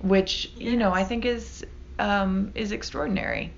[0.00, 0.70] which yes.
[0.70, 1.64] you know I think is
[1.98, 3.52] um, is extraordinary.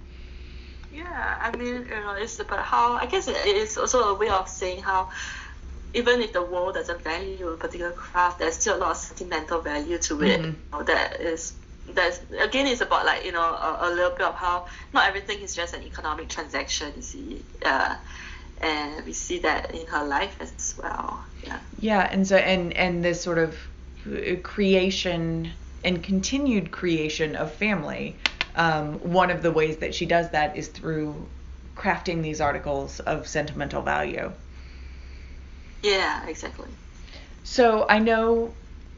[0.99, 4.29] Yeah, I mean, you know, it's about how I guess it is also a way
[4.29, 5.11] of saying how
[5.95, 9.61] even if the world doesn't value a particular craft, there's still a lot of sentimental
[9.61, 10.41] value to it.
[10.41, 10.45] Mm-hmm.
[10.45, 11.55] You know, that is
[11.95, 15.41] that's again it's about like you know a, a, little bit of how not everything
[15.41, 16.93] is just an economic transaction.
[16.97, 17.95] You see, uh,
[18.61, 21.25] and we see that in her life as well.
[21.45, 21.61] Yeah.
[21.79, 23.57] Yeah, and so and and this sort of
[24.43, 25.53] creation
[25.85, 28.17] and continued creation of family.
[28.55, 31.27] Um, one of the ways that she does that is through
[31.77, 34.33] crafting these articles of sentimental value.
[35.83, 36.69] Yeah, exactly.
[37.45, 38.53] So I know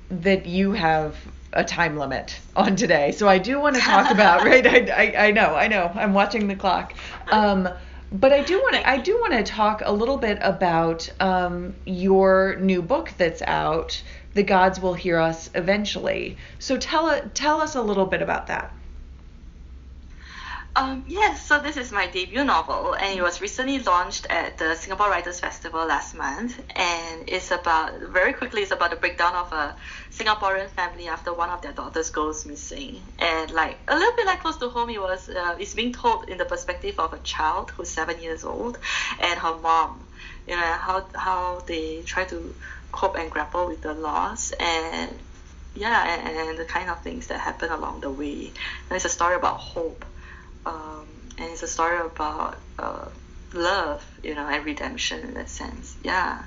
[0.08, 1.16] that you have
[1.52, 4.66] a time limit on today, so I do want to talk about right.
[4.66, 5.90] I, I, I know, I know.
[5.94, 6.94] I'm watching the clock.
[7.30, 7.68] Um,
[8.12, 11.74] but I do want to I do want to talk a little bit about um,
[11.84, 14.02] your new book that's out.
[14.34, 16.36] The gods will hear us eventually.
[16.58, 18.72] So tell tell us a little bit about that.
[20.76, 24.76] Um, yes, so this is my debut novel, and it was recently launched at the
[24.76, 26.60] Singapore Writers Festival last month.
[26.76, 29.74] And it's about, very quickly, it's about the breakdown of a
[30.12, 33.02] Singaporean family after one of their daughters goes missing.
[33.18, 36.28] And like a little bit like close to home, it was, uh, it's being told
[36.28, 38.78] in the perspective of a child who's seven years old
[39.20, 40.06] and her mom.
[40.46, 42.54] You know how how they try to
[42.92, 45.10] cope and grapple with the loss and
[45.74, 48.52] yeah, and, and the kind of things that happen along the way.
[48.88, 50.04] And it's a story about hope
[50.66, 51.06] um,
[51.38, 53.06] and it's a story about uh,
[53.54, 55.96] love, you know, and redemption in that sense.
[56.02, 56.42] Yeah.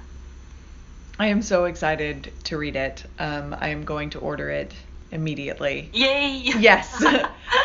[1.19, 3.06] I am so excited to read it.
[3.19, 4.73] Um, I am going to order it
[5.12, 5.89] immediately.
[5.93, 6.41] Yay!
[6.60, 7.04] Yes,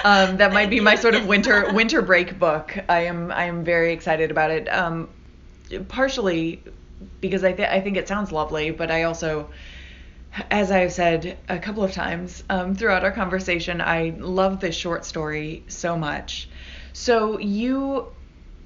[0.04, 2.76] um, that might be my sort of winter winter break book.
[2.88, 4.68] I am I am very excited about it.
[4.68, 5.08] Um,
[5.88, 6.62] partially
[7.20, 9.50] because I th- I think it sounds lovely, but I also
[10.50, 15.04] as I've said a couple of times um, throughout our conversation, I love this short
[15.04, 16.48] story so much.
[16.92, 18.08] So, you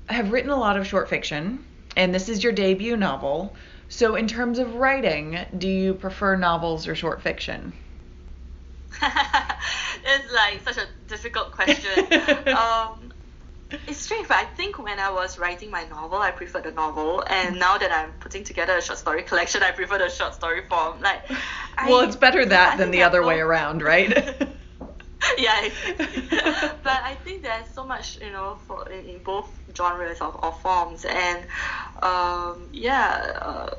[0.06, 1.64] have written a lot of short fiction,
[1.96, 3.54] and this is your debut novel.
[3.88, 7.72] So, in terms of writing, do you prefer novels or short fiction?
[9.02, 12.06] it's like such a difficult question.
[12.48, 13.11] um,
[13.86, 17.24] it's strange, but I think when I was writing my novel, I preferred the novel,
[17.28, 20.62] and now that I'm putting together a short story collection, I prefer the short story
[20.68, 21.00] form.
[21.00, 21.28] Like,
[21.86, 24.10] well, I, it's better that than the other way around, right?
[25.38, 30.42] yeah, but I think there's so much, you know, for in, in both genres of,
[30.42, 31.44] of forms, and
[32.02, 33.32] um, yeah.
[33.40, 33.74] Uh,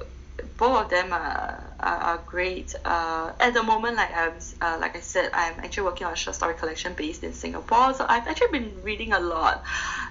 [0.58, 2.76] both of them are, are, are great.
[2.86, 6.16] Uh, at the moment, like I'm, uh, like I said, I'm actually working on a
[6.16, 7.94] short story collection based in Singapore.
[7.94, 9.64] So I've actually been reading a lot,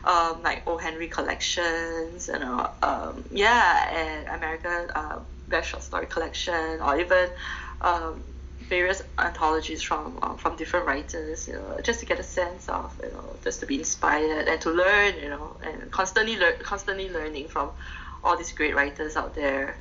[0.05, 0.79] um, like O.
[0.79, 7.29] Henry collections, you know, um, yeah, and American uh, best short story collection, or even
[7.81, 8.23] um,
[8.69, 12.95] various anthologies from uh, from different writers, you know, just to get a sense of,
[13.03, 17.11] you know, just to be inspired and to learn, you know, and constantly learn, constantly
[17.11, 17.71] learning from
[18.25, 19.77] all these great writers out there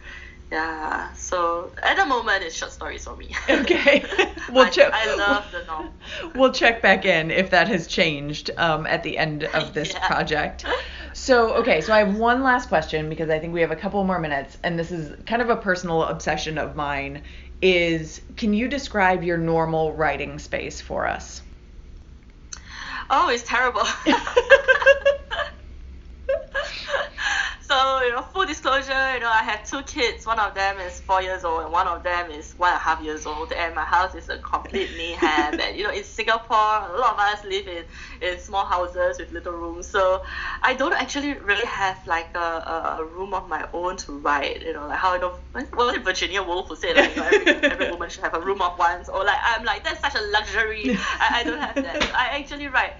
[0.51, 3.29] yeah so at the moment it's short stories for me.
[3.49, 4.03] Okay.
[4.51, 4.91] We'll check.
[4.93, 5.93] I, love the novel.
[6.35, 10.05] We'll check back in if that has changed um, at the end of this yeah.
[10.07, 10.65] project.
[11.13, 14.03] So okay so i have one last question because i think we have a couple
[14.03, 17.23] more minutes and this is kind of a personal obsession of mine
[17.61, 21.41] is can you describe your normal writing space for us?
[23.09, 23.83] Oh it's terrible
[27.71, 30.25] so you know, full disclosure, you know, I have two kids.
[30.25, 32.83] One of them is four years old, and one of them is one and a
[32.83, 33.53] half years old.
[33.53, 35.59] And my house is a complete mayhem.
[35.59, 37.85] and you know, in Singapore, a lot of us live in
[38.21, 39.87] in small houses with little rooms.
[39.87, 40.21] So
[40.61, 44.63] I don't actually really have like a, a room of my own to write.
[44.63, 45.39] You know, like how I know,
[45.93, 48.61] did Virginia Woolf who said like you know, every, every woman should have a room
[48.61, 50.97] of one's, or like I'm like that's such a luxury.
[51.21, 52.03] I, I don't have that.
[52.13, 52.95] I actually write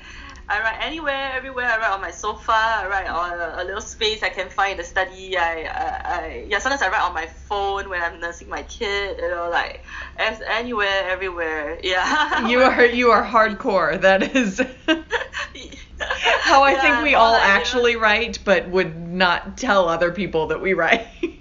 [0.50, 1.66] I write anywhere, everywhere.
[1.66, 2.52] I write on my sofa.
[2.52, 5.38] I write on a, a little space I can find in the study.
[5.38, 6.60] I, I, I, yeah.
[6.60, 9.18] Sometimes I write on my phone when I'm nursing my kid.
[9.18, 9.84] You know, like
[10.18, 11.80] as anywhere, everywhere.
[11.84, 12.46] Yeah.
[12.50, 14.02] You are you are hardcore.
[14.02, 14.60] That is
[16.42, 20.62] how I yeah, think we all actually write, but would not tell other people that
[20.62, 21.08] we write.
[21.22, 21.38] you know,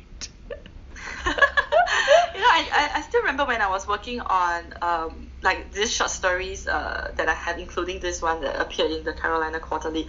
[1.26, 7.12] I, I still remember when I was working on um, like these short stories uh,
[7.16, 10.06] that I have, including this one that appeared in the Carolina Quarterly.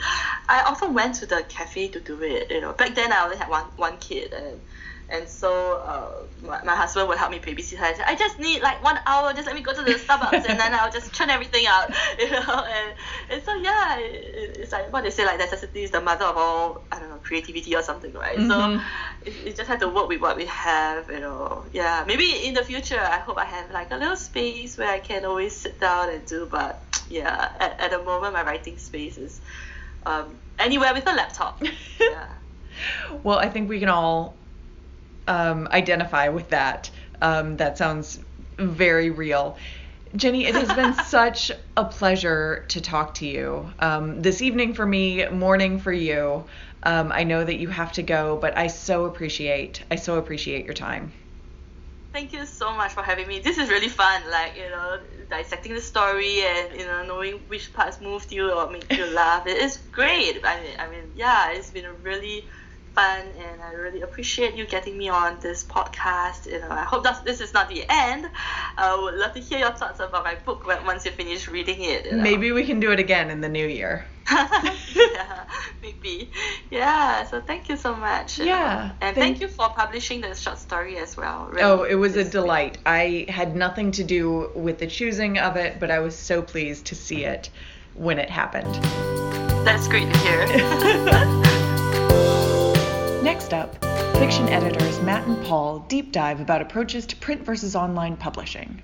[0.50, 2.52] I often went to the cafe to do it.
[2.52, 4.60] You know, back then I only had one one kid, and
[5.12, 7.86] and so uh, my, my husband would help me babysit her.
[7.86, 10.46] I said, I just need like one hour, just let me go to the Starbucks
[10.48, 12.66] and then I'll just churn everything out, you know.
[12.66, 12.94] And,
[13.30, 16.38] and so yeah, it, it's like what they say, like necessity is the mother of
[16.38, 18.38] all, I don't know, creativity or something, right?
[18.38, 18.50] Mm-hmm.
[18.50, 18.82] So
[19.26, 21.66] it, it just had to work with what we have, you know.
[21.74, 25.00] Yeah, maybe in the future, I hope I have like a little space where I
[25.00, 26.48] can always sit down and do.
[26.50, 29.42] But yeah, at, at the moment, my writing space is
[30.06, 31.62] um, anywhere with a laptop.
[32.00, 32.26] Yeah.
[33.22, 34.34] well, I think we can all
[35.28, 36.90] um, identify with that.
[37.22, 38.20] Um, that sounds
[38.58, 39.58] very real.
[40.16, 43.72] Jinny, it has been such a pleasure to talk to you.
[43.80, 46.46] Um, this evening for me, morning for you.
[46.84, 50.66] Um, I know that you have to go, but I so appreciate, I so appreciate
[50.66, 51.14] your time.
[52.12, 53.40] Thank you so much for having me.
[53.40, 54.98] This is really fun, like you know,
[55.30, 59.48] dissecting the story and you know knowing which parts moved you or made you laugh.
[59.48, 60.42] It is great.
[60.44, 62.44] I mean, I mean, yeah, it's been a really
[62.94, 66.46] fun and I really appreciate you getting me on this podcast.
[66.46, 68.30] You know, I hope that this is not the end.
[68.78, 72.06] I would love to hear your thoughts about my book once you finish reading it.
[72.06, 72.24] You know.
[72.24, 74.06] Maybe we can do it again in the new year.
[74.32, 75.46] yeah,
[75.82, 76.30] maybe.
[76.70, 78.40] Yeah, so thank you so much.
[78.40, 78.92] Yeah.
[79.02, 81.48] And thank, thank, you for publishing the short story as well.
[81.48, 82.78] Really, oh, it was a delight.
[82.78, 82.82] Week.
[82.86, 86.86] I had nothing to do with the choosing of it, but I was so pleased
[86.88, 87.50] to see it
[87.96, 88.74] when it happened.
[89.66, 91.68] That's great to hear.
[93.22, 93.76] Next up,
[94.18, 98.82] fiction editors Matt and Paul deep dive about approaches to print versus online publishing.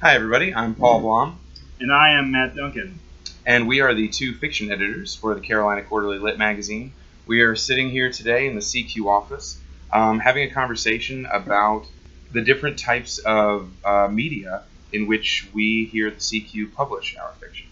[0.00, 0.54] Hi, everybody.
[0.54, 1.38] I'm Paul Blom,
[1.80, 2.98] And I am Matt Duncan.
[3.44, 6.92] and we are the two fiction editors for the Carolina Quarterly Lit magazine.
[7.26, 9.60] We are sitting here today in the CQ office
[9.92, 11.84] um, having a conversation about
[12.32, 17.32] the different types of uh, media in which we here at the CQ publish our
[17.40, 17.66] fiction.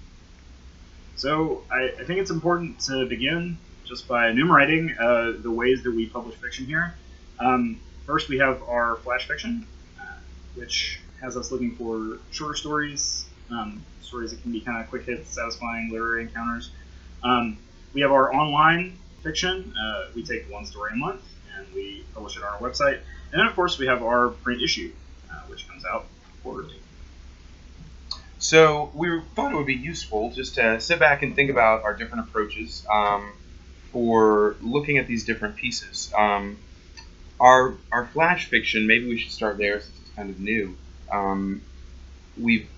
[1.16, 3.56] So I, I think it's important to begin
[3.86, 6.94] just by enumerating uh, the ways that we publish fiction here.
[7.38, 9.66] Um, first, we have our flash fiction,
[10.00, 10.04] uh,
[10.54, 15.04] which has us looking for shorter stories, um, stories that can be kind of quick
[15.04, 16.70] hits, satisfying literary encounters.
[17.22, 17.58] Um,
[17.92, 19.72] we have our online fiction.
[19.80, 21.22] Uh, we take one story a month
[21.56, 23.00] and we publish it on our website.
[23.32, 24.92] And then, of course, we have our print issue,
[25.30, 26.06] uh, which comes out
[26.42, 26.76] quarterly.
[28.38, 31.94] So we thought it would be useful just to sit back and think about our
[31.94, 33.32] different approaches um,
[33.96, 36.12] for looking at these different pieces.
[36.14, 36.58] Um,
[37.40, 40.76] our our flash fiction, maybe we should start there since it's kind of new.
[41.10, 41.62] Um,
[42.38, 42.68] we've,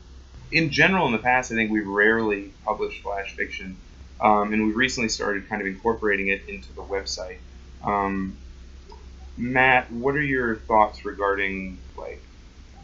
[0.52, 3.76] in general, in the past, I think we've rarely published flash fiction,
[4.20, 7.38] um, and we've recently started kind of incorporating it into the website.
[7.82, 8.38] Um,
[9.36, 12.22] Matt, what are your thoughts regarding like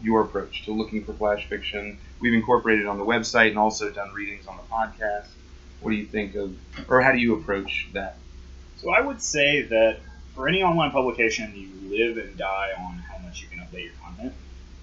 [0.03, 1.99] your approach to looking for flash fiction?
[2.19, 5.29] We've incorporated it on the website and also done readings on the podcast.
[5.79, 6.57] What do you think of,
[6.89, 8.17] or how do you approach that?
[8.85, 10.01] So I would say that
[10.35, 13.95] for any online publication, you live and die on how much you can update your
[14.05, 14.35] content.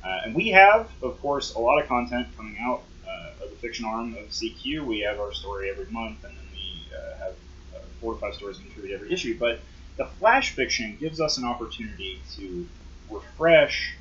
[0.03, 3.57] Uh, and we have, of course, a lot of content coming out uh, of the
[3.57, 4.87] fiction arm of CQ.
[4.87, 7.33] We have our story every month, and then we uh, have
[7.75, 9.37] uh, four or five stories we contribute every issue.
[9.37, 9.61] But
[9.97, 12.67] the flash fiction gives us an opportunity to
[13.07, 13.93] refresh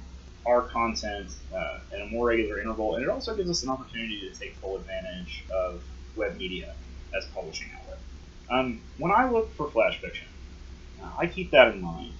[0.46, 4.18] our content uh, in a more regular interval, and it also gives us an opportunity
[4.20, 5.82] to take full advantage of
[6.16, 6.72] web media
[7.14, 7.98] as a publishing outlet.
[8.50, 10.26] Um, when I look for flash fiction,
[11.18, 12.12] I keep that in mind.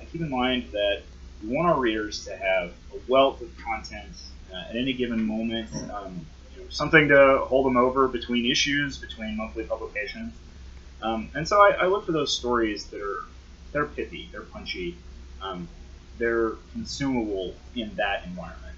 [0.00, 1.02] I keep in mind that
[1.42, 4.16] we want our readers to have a wealth of content
[4.52, 8.98] uh, at any given moment, um, you know, something to hold them over between issues,
[8.98, 10.32] between monthly publications.
[11.00, 13.22] Um, and so I, I look for those stories that are
[13.72, 14.96] they're pithy, they're punchy,
[15.40, 15.68] um,
[16.18, 18.76] they're consumable in that environment.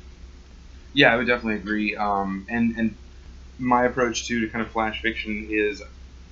[0.93, 1.97] Yeah, I would definitely agree.
[1.97, 2.95] Um, and and
[3.59, 5.83] my approach too to kind of flash fiction is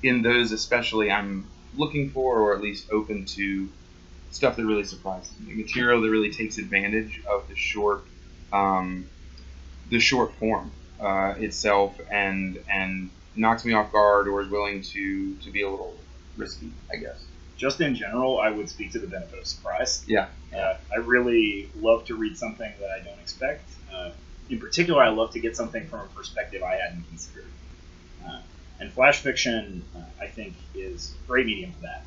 [0.02, 1.46] in those especially I'm
[1.76, 3.68] looking for or at least open to
[4.30, 8.04] stuff that really surprises me, material that really takes advantage of the short
[8.52, 9.08] um,
[9.88, 15.34] the short form uh, itself and and knocks me off guard or is willing to
[15.36, 15.96] to be a little
[16.36, 17.22] risky, I guess.
[17.56, 20.04] Just in general, I would speak to the benefit of surprise.
[20.06, 20.28] Yeah.
[20.54, 23.68] Uh, I really love to read something that I don't expect.
[23.92, 24.10] Uh,
[24.50, 27.46] in particular, I love to get something from a perspective I hadn't considered.
[28.82, 32.04] And flash fiction, uh, I think, is a great medium for that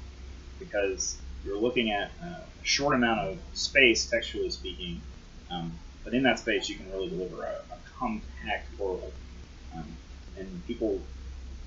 [0.59, 5.01] because you're looking at uh, a short amount of space, textually speaking,
[5.49, 9.13] um, but in that space, you can really deliver a, a compact world.
[9.73, 9.97] Um,
[10.37, 10.99] and people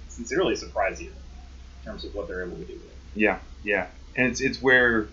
[0.08, 2.98] sincerely surprise you in terms of what they're able to do with it.
[3.14, 5.08] Yeah, yeah, and it's it's where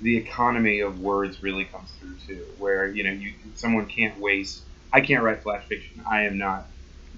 [0.00, 2.46] the economy of words really comes through too.
[2.56, 4.62] Where you know you someone can't waste.
[4.92, 6.04] I can't write flash fiction.
[6.08, 6.70] I am not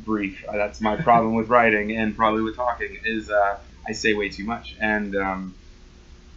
[0.04, 0.44] brief.
[0.48, 3.56] Uh, that's my problem with writing and probably with talking is uh,
[3.88, 4.74] I say way too much.
[4.80, 5.56] And um,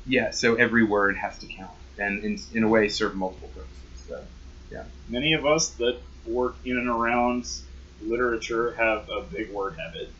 [0.06, 3.90] yeah, so every word has to count and in, in a way serve multiple purposes.
[4.08, 4.28] So
[4.72, 7.46] yeah, Many of us that work in and around
[8.02, 10.16] literature have a big word habit.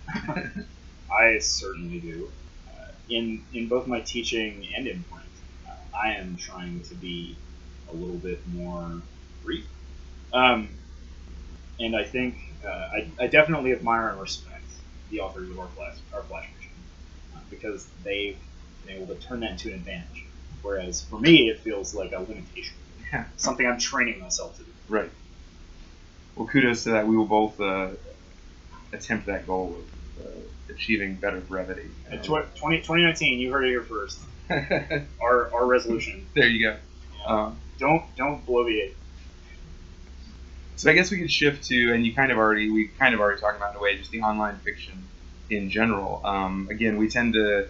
[1.12, 2.34] I certainly do.
[2.68, 2.72] Uh,
[3.10, 5.32] in in both my teaching and in print,
[5.68, 7.44] uh, I am trying to be
[7.90, 9.04] a little bit more
[9.44, 9.68] brief.
[10.34, 10.80] Um,
[11.80, 14.72] and I think uh, I, I definitely admire and respect
[15.10, 16.84] the authors of our flash our flash fiction
[17.36, 18.40] uh, because they've
[18.86, 20.26] been able to turn that into an advantage.
[20.62, 22.78] Whereas for me, it feels like a limitation,
[23.36, 24.72] something I'm training myself to do.
[24.88, 25.12] right.
[26.36, 27.08] Well, kudos to that.
[27.08, 27.92] We will both uh,
[28.92, 29.86] attempt that goal
[30.18, 30.30] of uh,
[30.74, 31.92] achieving better brevity.
[32.12, 34.20] Uh, tw- 20, 2019, you heard it here first.
[35.22, 36.28] Our, our resolution.
[36.36, 36.78] there you go.
[37.32, 38.96] Um, Don't don't bloviate.
[40.76, 43.20] So I guess we could shift to, and you kind of already, we kind of
[43.20, 45.08] already talked about in a way, just the online fiction
[45.50, 46.22] in general.
[46.26, 47.68] Um, again, we tend to,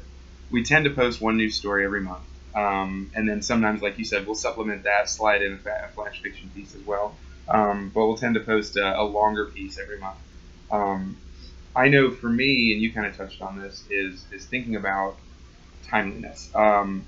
[0.50, 2.24] we tend to post one news story every month,
[2.56, 6.52] um, and then sometimes, like you said, we'll supplement that, slide in a, flash fiction
[6.54, 7.18] piece as well.
[7.48, 10.20] Um, but we'll tend to post a, a longer piece every month.
[10.72, 11.18] Um,
[11.76, 15.18] I know for me, and you kind of touched on this, is is thinking about
[15.90, 16.50] timeliness.
[16.56, 17.06] Um,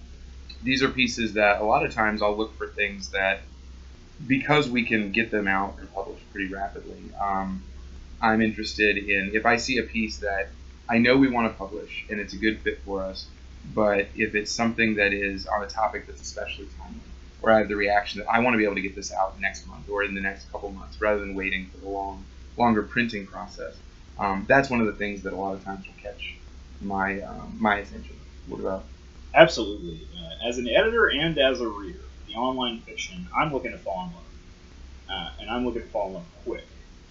[0.64, 3.42] these are pieces that a lot of times I'll look for things that
[4.28, 7.64] because we can get them out and published pretty rapidly, um,
[8.22, 10.50] I'm interested in if I see a piece that
[10.90, 13.28] I know we want to publish and it's a good fit for us,
[13.74, 17.00] but if it's something that is on a topic that's especially timely,
[17.42, 19.40] or I have the reaction that I want to be able to get this out
[19.40, 22.24] next month or in the next couple months rather than waiting for the long,
[22.58, 23.76] longer printing process,
[24.18, 26.36] um, that's one of the things that a lot of times will catch
[26.82, 28.16] my um, my attention.
[28.48, 28.86] What about?
[29.34, 30.08] Absolutely.
[30.18, 32.00] Uh, as an editor and as a reader,
[32.36, 34.24] online fiction, I'm looking to fall in love,
[35.10, 36.68] uh, and I'm looking to fall in love quick.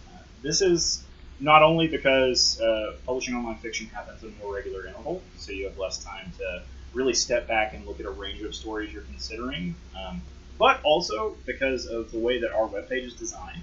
[0.07, 1.05] Uh, this is
[1.41, 5.67] not only because uh, publishing online fiction happens at a more regular interval, so you
[5.67, 6.63] have less time to
[6.93, 10.23] really step back and look at a range of stories you're considering, um,
[10.59, 13.63] but also because of the way that our webpage is designed.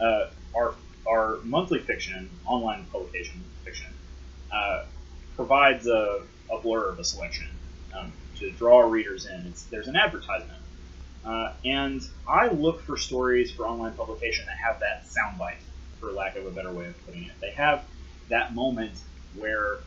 [0.00, 0.74] Uh, our
[1.06, 3.86] our monthly fiction, online publication fiction,
[4.50, 4.84] uh,
[5.36, 7.46] provides a, a blurb, a selection
[7.92, 9.46] um, to draw readers in.
[9.46, 10.63] It's, there's an advertisement.
[11.24, 15.62] Uh, and I look for stories for online publication that have that soundbite,
[15.98, 17.32] for lack of a better way of putting it.
[17.40, 17.84] They have
[18.28, 18.92] that moment
[19.36, 19.78] where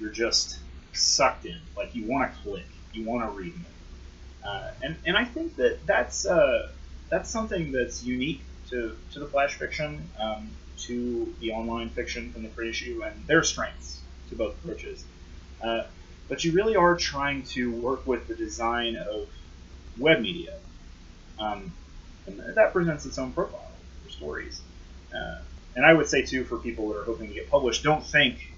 [0.00, 0.58] you're just
[0.92, 4.50] sucked in, like you want to click, you want to read more.
[4.50, 6.68] Uh, and, and I think that that's, uh,
[7.10, 12.42] that's something that's unique to, to the flash fiction, um, to the online fiction from
[12.42, 15.04] the print issue, and their strengths to both approaches.
[15.62, 15.84] Uh,
[16.28, 19.28] but you really are trying to work with the design of
[19.98, 20.58] web media.
[21.38, 21.72] Um,
[22.26, 23.70] and that presents its own profile
[24.04, 24.60] for stories.
[25.14, 25.38] Uh,
[25.76, 28.52] and I would say, too, for people that are hoping to get published, don't think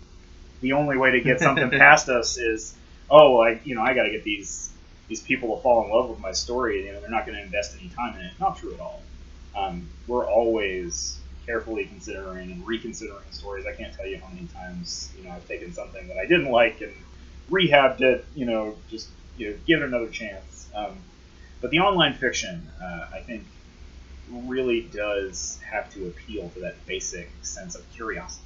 [0.60, 2.74] the only way to get something past us is,
[3.10, 4.70] oh, I, you know, I got to get these
[5.08, 6.86] these people to fall in love with my story.
[6.86, 8.32] You know, they're not going to invest any time in it.
[8.38, 9.02] Not true at all.
[9.56, 13.64] Um, we're always carefully considering and reconsidering stories.
[13.66, 16.50] I can't tell you how many times you know I've taken something that I didn't
[16.50, 16.92] like and
[17.50, 18.24] rehabbed it.
[18.34, 20.68] You know, just you know, give it another chance.
[20.74, 20.98] Um,
[21.60, 23.46] but the online fiction, uh, I think,
[24.30, 28.44] really does have to appeal to that basic sense of curiosity.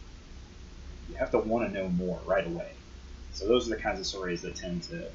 [1.08, 2.72] You have to want to know more right away.
[3.32, 5.10] So those are the kinds of stories that tend to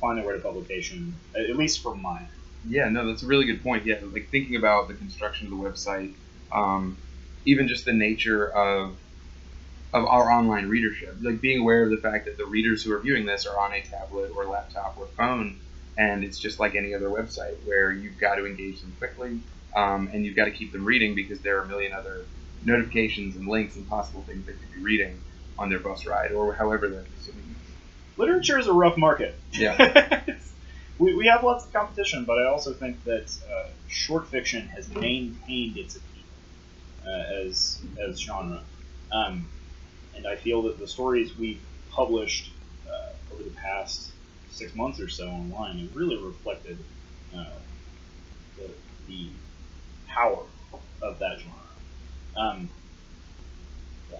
[0.00, 2.28] find their way to publication, at least for mine.
[2.68, 3.86] Yeah, no, that's a really good point.
[3.86, 6.14] Yeah, like thinking about the construction of the website,
[6.52, 6.98] um,
[7.44, 8.96] even just the nature of
[9.92, 13.00] of our online readership, like being aware of the fact that the readers who are
[13.00, 15.60] viewing this are on a tablet or laptop or phone,
[15.96, 19.40] and it's just like any other website where you've got to engage them quickly,
[19.74, 22.24] um, and you've got to keep them reading because there are a million other
[22.64, 25.20] notifications and links and possible things they could be reading
[25.58, 27.72] on their bus ride or however they're consuming this.
[28.18, 29.34] Literature is a rough market.
[29.52, 30.22] Yeah.
[30.98, 34.88] we, we have lots of competition, but I also think that uh, short fiction has
[34.88, 36.22] maintained its appeal
[37.06, 38.62] uh, as as genre.
[39.12, 39.48] Um,
[40.14, 42.50] and I feel that the stories we've published
[42.88, 44.10] uh, over the past
[44.56, 46.78] six months or so online it really reflected
[47.36, 47.58] uh,
[48.56, 48.70] the,
[49.06, 49.30] the
[50.06, 50.44] power
[51.02, 51.54] of that genre.
[52.36, 52.70] Um,
[54.10, 54.18] yeah.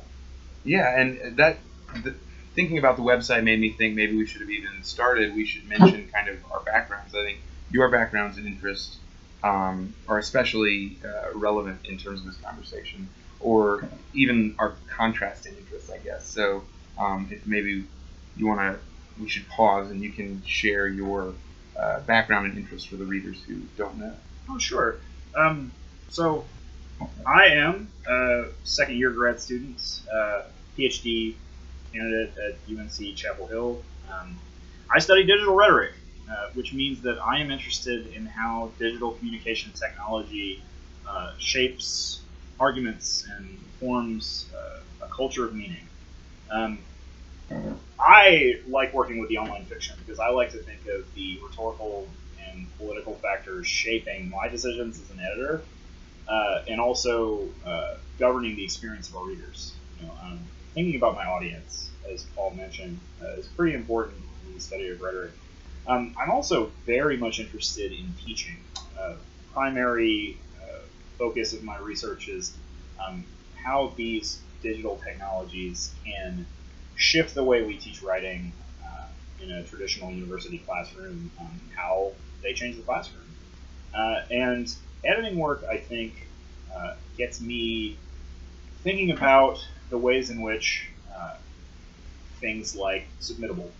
[0.64, 1.58] yeah, and that
[2.02, 2.14] the,
[2.54, 5.34] thinking about the website made me think maybe we should have even started.
[5.34, 7.14] We should mention kind of our backgrounds.
[7.14, 8.98] I think your backgrounds and interests
[9.42, 13.10] um, are especially uh, relevant in terms of this conversation,
[13.40, 16.26] or even our contrasting interests, I guess.
[16.26, 16.64] So
[16.98, 17.86] um, if maybe
[18.36, 18.80] you want to,
[19.20, 21.34] we should pause and you can share your
[21.78, 24.14] uh, background and interests for the readers who don't know.
[24.48, 24.96] Oh, sure.
[25.34, 25.72] Um,
[26.08, 26.44] so
[27.26, 30.42] I am a second year grad student, uh,
[30.78, 31.34] PhD
[31.92, 33.82] candidate at UNC Chapel Hill.
[34.12, 34.38] Um,
[34.90, 35.92] I study digital rhetoric.
[36.28, 40.60] Uh, which means that I am interested in how digital communication technology
[41.08, 42.20] uh, shapes
[42.58, 45.86] arguments and forms uh, a culture of meaning.
[46.50, 46.80] Um,
[47.98, 52.08] I like working with the online fiction because I like to think of the rhetorical
[52.50, 55.62] and political factors shaping my decisions as an editor,
[56.28, 59.74] uh, and also uh, governing the experience of our readers.
[59.98, 60.40] You know, um,
[60.74, 63.00] thinking about my audience, as Paul mentioned,
[63.38, 65.32] is pretty important in the study of rhetoric.
[65.86, 68.56] Um, I'm also very much interested in teaching.
[68.98, 69.14] Uh,
[69.52, 70.82] primary uh,
[71.18, 72.56] focus of my research is
[73.04, 73.24] um,
[73.54, 76.46] how these digital technologies can
[76.96, 78.52] shift the way we teach writing
[78.84, 83.36] uh, in a traditional university classroom, um, how they change the classroom.
[83.94, 84.68] Uh, and
[85.04, 86.14] editing work, I think,
[86.74, 87.98] uh, gets me
[88.82, 89.58] thinking about
[89.90, 91.34] the ways in which uh,
[92.40, 93.70] things like Submittable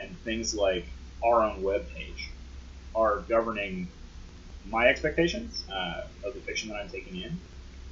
[0.00, 0.86] and things like
[1.24, 2.30] our own web page
[2.94, 3.90] are governing
[4.64, 7.40] my expectations uh, of the fiction that I'm taking in.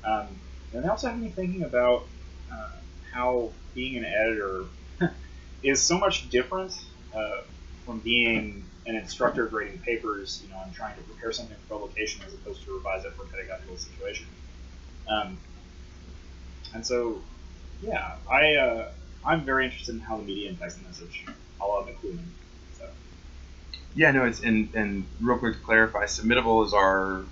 [0.05, 0.41] Um,
[0.73, 2.09] and they also have me thinking about
[2.53, 2.79] uh,
[3.13, 4.67] how being an editor
[5.63, 6.73] is so much different
[7.15, 7.43] uh,
[7.85, 12.23] from being an instructor grading papers, you know, and trying to prepare something for publication
[12.27, 14.27] as opposed to revise it for a pedagogical situation.
[15.09, 15.39] Um,
[16.75, 17.23] and so,
[17.81, 18.89] yeah, I uh,
[19.25, 21.25] I'm very interested in how the media impacts the message.
[21.61, 22.27] a la McLuhan.
[22.77, 22.85] So
[23.95, 27.27] Yeah, no, it's and and real quick to clarify, Submittable is our,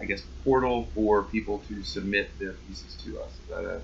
[0.00, 3.32] I guess, portal for people to submit their pieces to us.
[3.32, 3.82] Is that a,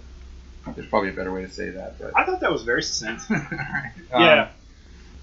[0.74, 3.30] there's probably a better way to say that, but I thought that was very succinct.
[3.30, 3.92] Alright.
[4.12, 4.50] yeah.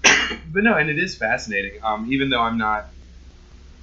[0.04, 1.82] Um, but no, and it is fascinating.
[1.82, 2.86] Um, even though I'm not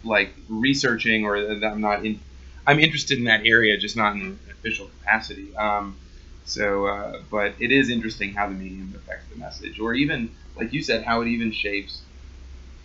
[0.04, 2.20] like researching or I'm not in,
[2.68, 5.56] I'm interested in that area, just not in an official capacity.
[5.56, 5.98] Um,
[6.46, 10.74] so, uh, but it is interesting how the medium affects the message, or even like
[10.74, 12.02] you said, how it even shapes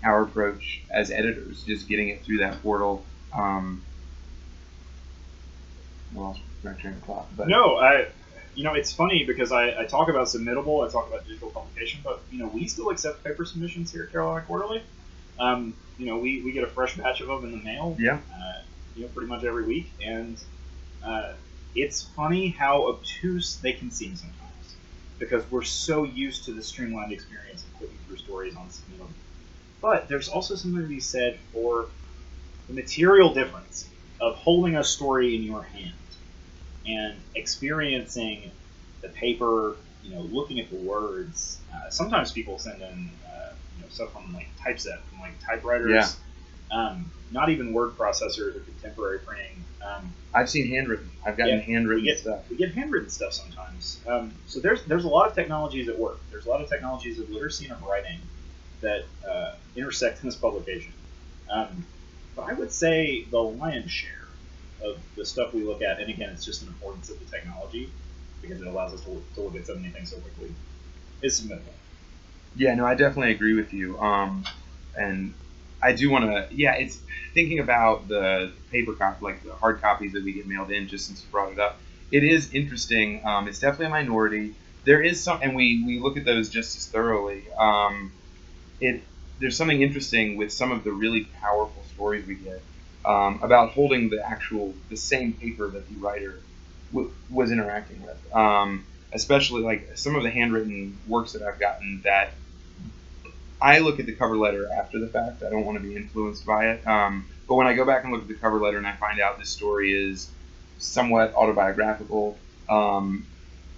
[0.02, 3.04] our approach as editors, just getting it through that portal.
[3.34, 3.82] Um,
[6.14, 8.08] well, my train of thought, but No, I.
[8.58, 12.00] You know, it's funny because I, I talk about submittable, I talk about digital publication,
[12.02, 14.82] but you know, we still accept paper submissions here at Carolina Quarterly.
[15.38, 17.94] Um, you know, we, we get a fresh batch of them in the mail.
[18.00, 18.18] Yeah.
[18.34, 18.62] Uh,
[18.96, 20.36] you know, pretty much every week, and
[21.04, 21.34] uh,
[21.76, 24.74] it's funny how obtuse they can seem sometimes
[25.20, 29.06] because we're so used to the streamlined experience of clicking through stories on submittable.
[29.80, 31.86] But there's also something to be said for
[32.66, 33.88] the material difference
[34.20, 35.94] of holding a story in your hand
[36.88, 38.50] and experiencing
[39.02, 41.58] the paper, you know, looking at the words.
[41.72, 45.90] Uh, sometimes people send in, uh, you know, stuff on like typeset from like typewriters.
[45.90, 46.08] Yeah.
[46.70, 49.64] Um, not even word processors or contemporary printing.
[49.86, 51.10] Um, I've seen handwritten.
[51.24, 52.40] I've gotten Yeah, handwritten we get, stuff.
[52.50, 54.00] We get handwritten stuff sometimes.
[54.06, 56.20] Um, so there's there's a lot of technologies at work.
[56.30, 58.20] There's a lot of technologies of literacy and of writing
[58.80, 60.92] that uh, intersect in this publication.
[61.50, 61.86] Um,
[62.36, 64.27] but I would say the lion's share
[64.82, 67.92] of the stuff we look at, and again, it's just an importance of the technology
[68.40, 70.54] because it allows us to look, to look at so many things so quickly,
[71.22, 71.74] is submittable.
[72.54, 73.98] Yeah, no, I definitely agree with you.
[73.98, 74.44] Um,
[74.96, 75.34] and
[75.82, 77.00] I do want to, yeah, it's
[77.34, 81.06] thinking about the paper copy, like the hard copies that we get mailed in, just
[81.06, 81.80] since you brought it up.
[82.10, 83.22] It is interesting.
[83.24, 84.54] Um, it's definitely a minority.
[84.84, 87.44] There is some, and we, we look at those just as thoroughly.
[87.58, 88.12] Um,
[88.80, 89.02] it
[89.40, 92.62] there's something interesting with some of the really powerful stories we get
[93.08, 96.44] um, about holding the actual the same paper that the writer
[96.92, 98.18] w- was interacting with.
[98.34, 102.34] Um, especially like some of the handwritten works that I've gotten that
[103.60, 105.42] I look at the cover letter after the fact.
[105.42, 106.86] I don't want to be influenced by it.
[106.86, 109.20] Um, but when I go back and look at the cover letter and I find
[109.20, 110.32] out this story is
[110.76, 113.28] somewhat autobiographical, um,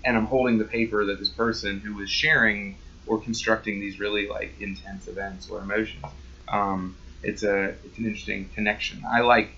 [0.05, 4.29] and I'm holding the paper that this person who was sharing or constructing these really
[4.29, 6.05] like intense events or emotions,
[6.49, 9.05] um, it's a it's an interesting connection.
[9.09, 9.51] I like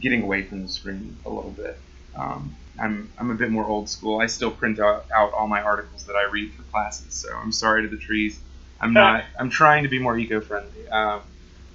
[0.00, 1.78] getting away from the screen a little bit.
[2.14, 4.20] Um, I'm, I'm a bit more old school.
[4.20, 7.52] I still print out, out all my articles that I read for classes, so I'm
[7.52, 8.38] sorry to the trees.
[8.80, 9.24] I'm not.
[9.38, 10.88] I'm trying to be more eco-friendly.
[10.88, 11.22] Um,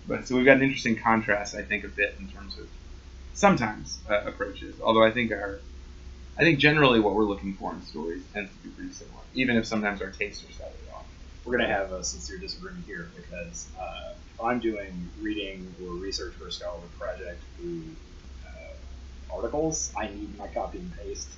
[0.08, 2.70] but so we've got an interesting contrast, I think, a bit in terms of
[3.34, 4.76] sometimes uh, approaches.
[4.82, 5.60] Although I think our,
[6.38, 9.58] I think generally what we're looking for in stories tends to be pretty similar, even
[9.58, 10.78] if sometimes our tastes are slightly.
[11.46, 15.94] We're going to have a sincere disagreement here because uh, if I'm doing reading or
[15.94, 17.96] research for a scholarly project through
[18.46, 21.30] uh, articles, I need my copy and paste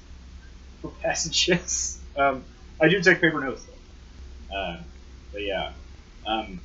[0.81, 2.01] for passages.
[2.15, 2.45] Um,
[2.79, 4.55] I do take paper notes though.
[4.55, 4.83] Uh,
[5.31, 5.73] but yeah,
[6.25, 6.61] um,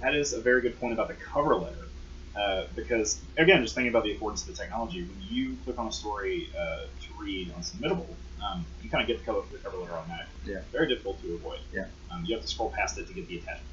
[0.00, 1.88] that is a very good point about the cover letter.
[2.36, 5.88] Uh, because again, just thinking about the importance of the technology, when you click on
[5.88, 9.58] a story uh, to read on Submittable, um, you kind of get the cover, the
[9.58, 10.52] cover letter automatically.
[10.52, 10.60] Yeah.
[10.72, 11.60] Very difficult to avoid.
[11.72, 11.86] Yeah.
[12.10, 13.66] Um, you have to scroll past it to get the attachment.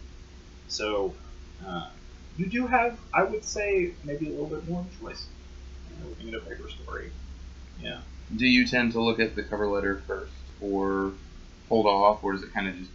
[0.68, 1.14] So
[1.66, 1.90] uh,
[2.38, 5.26] you do have, I would say, maybe a little bit more choice.
[5.90, 7.12] You know, looking at a paper story.
[7.82, 8.00] Yeah.
[8.36, 11.14] Do you tend to look at the cover letter first, or
[11.70, 12.92] hold off, or does it kind of just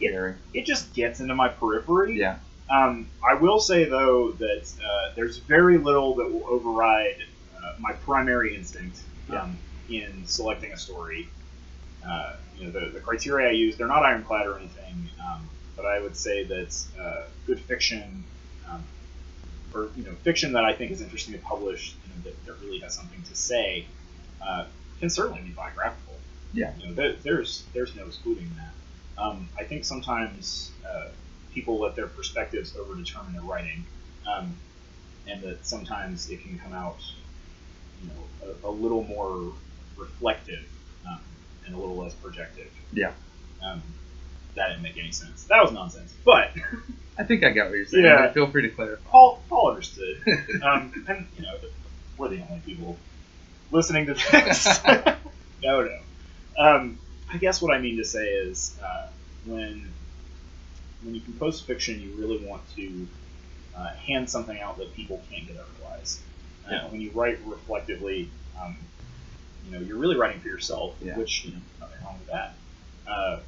[0.00, 0.34] It- vary?
[0.52, 2.18] It just gets into my periphery.
[2.18, 2.38] Yeah.
[2.70, 7.16] Um, I will say though that uh, there's very little that will override
[7.56, 9.00] uh, my primary instinct
[9.30, 9.56] um,
[9.88, 11.28] in selecting a story.
[12.06, 15.84] Uh, you know, the, the criteria I use, they're not ironclad or anything, um, but
[15.84, 18.24] I would say that uh, good fiction,
[18.68, 18.84] um,
[19.74, 22.64] or you know, fiction that I think is interesting to publish, you know, that, that
[22.64, 23.86] really has something to say,
[24.46, 24.66] uh,
[25.00, 26.14] can certainly be biographical.
[26.52, 26.72] Yeah.
[26.78, 29.22] You know, there, there's there's no excluding that.
[29.22, 31.08] Um, I think sometimes uh,
[31.52, 33.84] people let their perspectives overdetermine their writing,
[34.26, 34.54] um,
[35.26, 36.98] and that sometimes it can come out,
[38.02, 39.52] you know, a, a little more
[39.98, 40.64] reflective
[41.06, 41.20] um,
[41.66, 42.70] and a little less projective.
[42.92, 43.12] Yeah.
[43.62, 43.82] Um,
[44.54, 45.44] that didn't make any sense.
[45.44, 46.14] That was nonsense.
[46.24, 46.50] But
[47.18, 48.04] I think I got what you're saying.
[48.04, 48.30] Yeah.
[48.32, 49.02] Feel free to clarify.
[49.10, 50.20] Paul Paul understood.
[50.62, 51.54] um, and you know,
[52.16, 52.96] we're the only people
[53.70, 54.80] listening to this.
[55.62, 55.98] no, no.
[56.58, 56.98] Um,
[57.32, 59.08] I guess what I mean to say is uh,
[59.44, 59.92] when
[61.02, 63.06] when you compose fiction, you really want to
[63.76, 66.20] uh, hand something out that people can't get otherwise.
[66.66, 66.88] Uh, Yeah.
[66.88, 68.30] When you write reflectively,
[68.60, 68.76] um,
[69.68, 71.16] you know, you're really writing for yourself, Yeah.
[71.16, 72.58] which you know, nothing wrong with that.
[73.06, 73.40] Uh,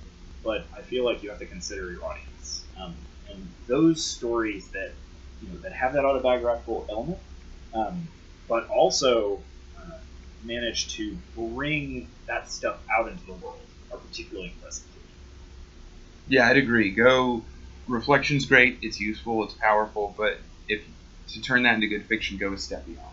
[0.44, 2.96] but I feel like you have to consider your audience, um,
[3.30, 4.94] and those stories that
[5.40, 7.20] you know that have that autobiographical element,
[7.72, 8.08] um,
[8.48, 9.42] but also
[9.78, 9.98] uh,
[10.42, 14.86] manage to bring that stuff out into the world are particularly impressive.
[16.26, 16.94] Yeah, I'd agree.
[16.94, 17.44] Go
[17.86, 18.78] reflection's great.
[18.82, 19.44] It's useful.
[19.44, 20.14] It's powerful.
[20.16, 20.82] But if
[21.28, 23.09] to turn that into good fiction, go a step beyond.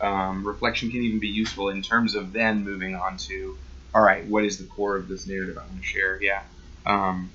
[0.00, 3.56] Um, reflection can even be useful in terms of then moving on to,
[3.94, 6.18] all right, what is the core of this narrative I want to share?
[6.20, 6.42] Yeah.
[6.84, 7.30] Um,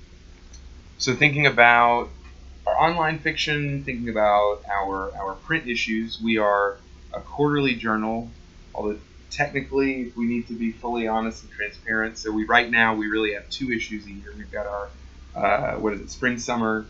[0.98, 2.10] so thinking about
[2.66, 6.76] our online fiction, thinking about our our print issues, we are
[7.12, 8.30] a quarterly journal.
[8.74, 8.98] Although
[9.30, 13.34] technically, we need to be fully honest and transparent, so we right now we really
[13.34, 14.32] have two issues a year.
[14.36, 14.88] We've got our
[15.34, 16.86] uh, what is it, spring summer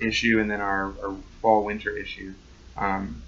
[0.00, 2.32] issue, and then our, our fall winter issue.
[2.76, 3.22] Um,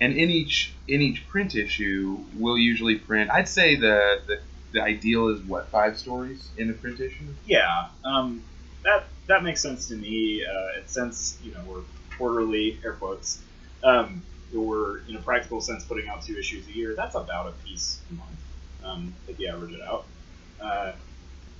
[0.00, 3.30] and in each in each print issue, we'll usually print.
[3.30, 4.40] I'd say the the,
[4.72, 7.26] the ideal is what five stories in a print issue.
[7.46, 8.42] Yeah, um,
[8.82, 10.44] that that makes sense to me.
[10.44, 11.82] Uh, since you know we're
[12.16, 13.40] quarterly air quotes,
[13.82, 14.22] um,
[14.52, 16.94] we're in a practical sense putting out two issues a year.
[16.94, 18.40] That's about a piece a month
[18.84, 20.06] um, if you average it out.
[20.60, 20.92] Uh,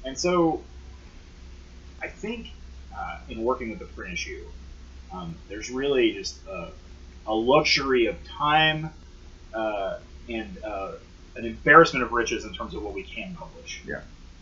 [0.04, 0.62] and so,
[2.02, 2.48] I think
[2.96, 4.44] uh, in working with the print issue,
[5.12, 6.70] um, there's really just a,
[7.30, 8.90] a luxury of time
[9.54, 10.92] uh, and uh,
[11.36, 13.80] an embarrassment of riches in terms of what we can publish.
[13.86, 14.00] Yeah.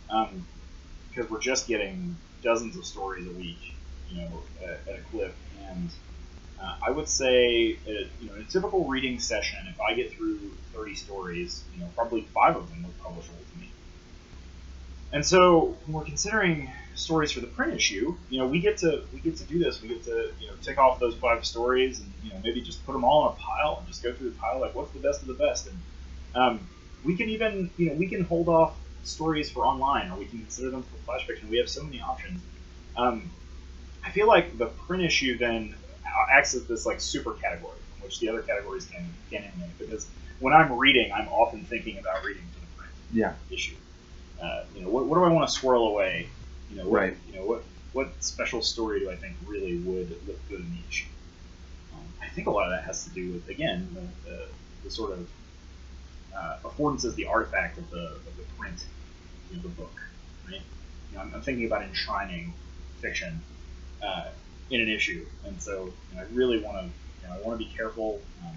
[0.09, 0.45] Um,
[1.09, 3.59] because we're just getting dozens of stories a week,
[4.09, 5.35] you know, at, at a clip.
[5.69, 5.89] And
[6.61, 10.11] uh, I would say, at, you know, in a typical reading session, if I get
[10.11, 10.39] through
[10.73, 13.69] 30 stories, you know, probably five of them look publishable to me.
[15.11, 19.03] And so when we're considering stories for the print issue, you know, we get to
[19.11, 19.81] we get to do this.
[19.81, 22.85] We get to you know tick off those five stories and you know maybe just
[22.85, 24.99] put them all in a pile and just go through the pile like what's the
[24.99, 25.67] best of the best.
[25.67, 25.77] And
[26.35, 26.69] um,
[27.03, 30.39] we can even you know we can hold off stories for online or we can
[30.39, 31.49] consider them for flash fiction.
[31.49, 32.41] We have so many options.
[32.95, 33.31] Um,
[34.05, 35.75] I feel like the print issue then
[36.31, 40.07] acts as this like super category from which the other categories can can emanate because
[40.39, 43.33] when I'm reading, I'm often thinking about reading to the print Yeah.
[43.49, 43.75] issue.
[44.41, 46.29] Uh, you know, what, what do I want to swirl away?
[46.69, 47.17] You know, what, Right.
[47.27, 50.89] You know, what what special story do I think really would look good in each?
[50.89, 51.07] issue?
[51.93, 54.45] Um, I think a lot of that has to do with again the, the,
[54.83, 55.27] the sort of
[56.35, 58.85] uh, affordances, the artifact of the of the print,
[59.49, 59.99] you know, the book,
[60.47, 60.61] right?
[61.11, 62.53] You know, I'm, I'm thinking about enshrining
[63.01, 63.41] fiction
[64.03, 64.27] uh,
[64.69, 67.59] in an issue, and so you know, I really want to, you know, I want
[67.59, 68.55] to be careful, um,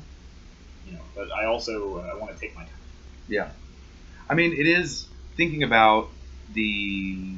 [0.87, 2.71] you know, but I also uh, I want to take my time.
[3.29, 3.49] Yeah.
[4.29, 5.07] I mean, it is
[5.37, 6.09] thinking about
[6.55, 7.35] the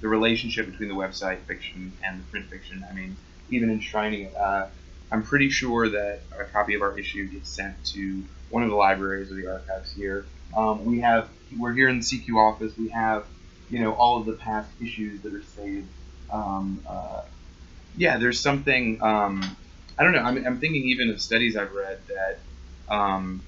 [0.00, 2.84] the relationship between the website fiction and the print fiction.
[2.88, 3.16] I mean,
[3.50, 4.66] even enshrining it, uh,
[5.10, 8.76] I'm pretty sure that a copy of our issue gets sent to one of the
[8.76, 10.26] libraries or the archives here.
[10.56, 12.72] Um, we have we're here in the CQ office.
[12.76, 13.26] We have
[13.70, 15.88] you know all of the past issues that are saved.
[16.30, 17.22] Um, uh,
[17.96, 19.02] yeah, there's something.
[19.02, 19.56] Um,
[19.98, 20.20] I don't know.
[20.20, 23.42] I'm, I'm thinking even of studies I've read that um,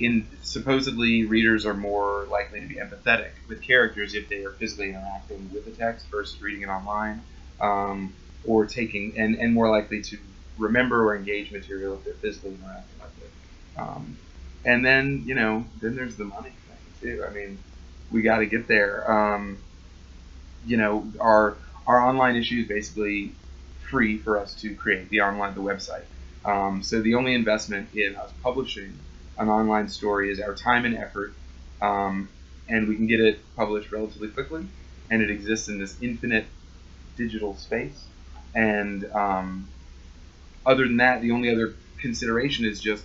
[0.00, 4.88] in supposedly readers are more likely to be empathetic with characters if they are physically
[4.88, 7.22] interacting with the text versus reading it online,
[7.60, 8.14] um,
[8.46, 10.18] or taking and, and more likely to
[10.58, 13.80] remember or engage material if they're physically interacting with it.
[13.80, 14.16] Um,
[14.64, 17.24] and then you know then there's the money thing too.
[17.24, 17.58] I mean,
[18.10, 19.10] we got to get there.
[19.10, 19.58] Um,
[20.66, 23.32] you know, our our online issue is basically
[23.90, 26.04] free for us to create the online the website.
[26.44, 28.98] Um, so the only investment in us publishing
[29.38, 31.32] an online story is our time and effort,
[31.80, 32.28] um,
[32.68, 34.64] and we can get it published relatively quickly,
[35.10, 36.46] and it exists in this infinite
[37.16, 38.04] digital space.
[38.54, 39.68] And um,
[40.66, 43.04] other than that, the only other consideration is just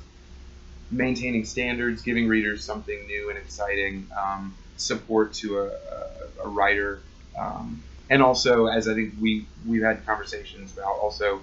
[0.91, 7.01] maintaining standards, giving readers something new and exciting, um, support to a, a, a writer,
[7.37, 11.41] um, and also, as I think we we've had conversations about, also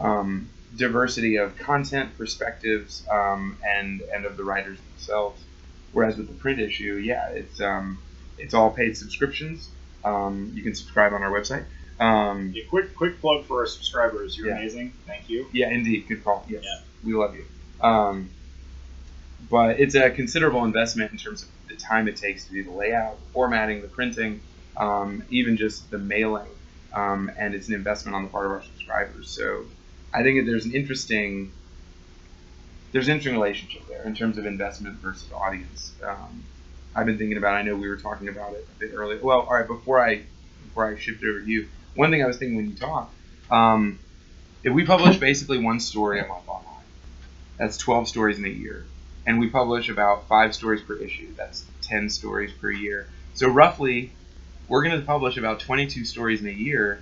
[0.00, 5.44] um, diversity of content, perspectives, um, and and of the writers themselves.
[5.92, 8.02] Whereas with the print issue, yeah, it's um,
[8.36, 9.70] it's all paid subscriptions.
[10.04, 11.66] Um, you can subscribe on our website.
[11.98, 14.36] Um, Yeah, quick quick plug for our subscribers.
[14.36, 14.58] You're Yeah.
[14.58, 14.92] amazing.
[15.06, 15.48] Thank you.
[15.52, 16.46] yeah, indeed, good call.
[16.48, 16.80] Yes, Yeah.
[17.02, 17.44] we love you.
[17.80, 18.30] Um,
[19.50, 22.70] but it's a considerable investment in terms of the time it takes to do the
[22.72, 24.42] layout, formatting, the printing,
[24.76, 26.48] um, even just the mailing,
[26.92, 29.30] um, and it's an investment on the part of our subscribers.
[29.30, 29.66] So
[30.12, 31.52] I think there's an interesting
[32.92, 35.92] there's an interesting relationship there in terms of investment versus audience.
[36.02, 36.42] Um,
[36.94, 37.54] I've been thinking about.
[37.54, 39.20] I know we were talking about it a bit earlier.
[39.22, 39.66] Well, all right.
[39.66, 40.22] Before I
[40.66, 43.12] before I shift over to you, one thing I was thinking when you talk,
[43.50, 43.98] um,
[44.64, 46.64] if we publish basically one story a month online,
[47.58, 48.86] that's 12 stories in a year,
[49.26, 51.34] and we publish about five stories per issue.
[51.36, 53.06] That's 10 stories per year.
[53.34, 54.12] So roughly,
[54.68, 57.00] we're going to publish about 22 stories in a year,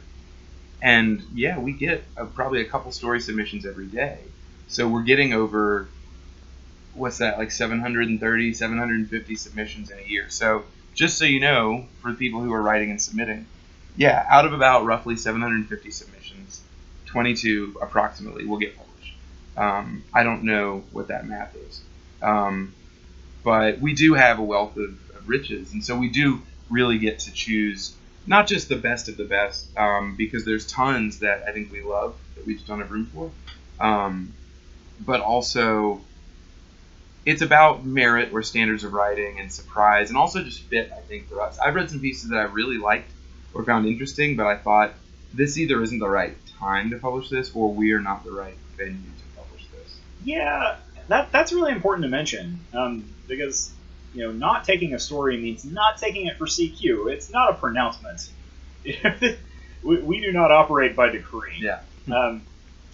[0.82, 4.18] and yeah, we get a, probably a couple story submissions every day.
[4.68, 5.88] So we're getting over
[6.94, 10.28] what's that like 730 750 submissions in a year.
[10.28, 10.64] So
[10.94, 13.46] just so you know for the people who are writing and submitting
[13.96, 16.62] yeah out of about roughly 750 submissions
[17.06, 19.14] 22 approximately will get published.
[19.56, 21.80] Um, i don't know what that math is.
[22.22, 22.74] Um,
[23.42, 25.72] but we do have a wealth of, of, riches.
[25.72, 27.95] And so we do really get to choose
[28.26, 31.82] not just the best of the best um, because there's tons that i think we
[31.82, 33.30] love that we just don't have room for.
[33.80, 34.32] Um,
[35.00, 36.00] but also
[37.24, 41.28] it's about merit or standards of writing and surprise and also just fit i think
[41.28, 41.58] for us.
[41.58, 43.10] I've read some pieces that i really liked
[43.54, 44.94] or found interesting but i thought
[45.34, 48.56] this either isn't the right time to publish this or we are not the right
[48.76, 49.98] venue to publish this.
[50.24, 50.76] Yeah
[51.08, 53.72] that, that's really important to mention um, because
[54.16, 57.54] you know not taking a story means not taking it for cq it's not a
[57.54, 58.30] pronouncement
[59.82, 61.80] we, we do not operate by decree yeah
[62.12, 62.42] um,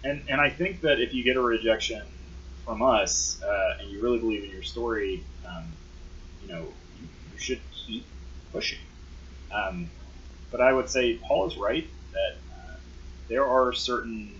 [0.04, 2.02] and, and i think that if you get a rejection
[2.64, 5.64] from us, uh, and you really believe in your story, um,
[6.42, 8.04] you know, you, you, should keep
[8.52, 8.78] pushing.
[9.52, 9.90] Um,
[10.50, 12.74] but I would say Paul is right that uh,
[13.28, 14.32] there are certain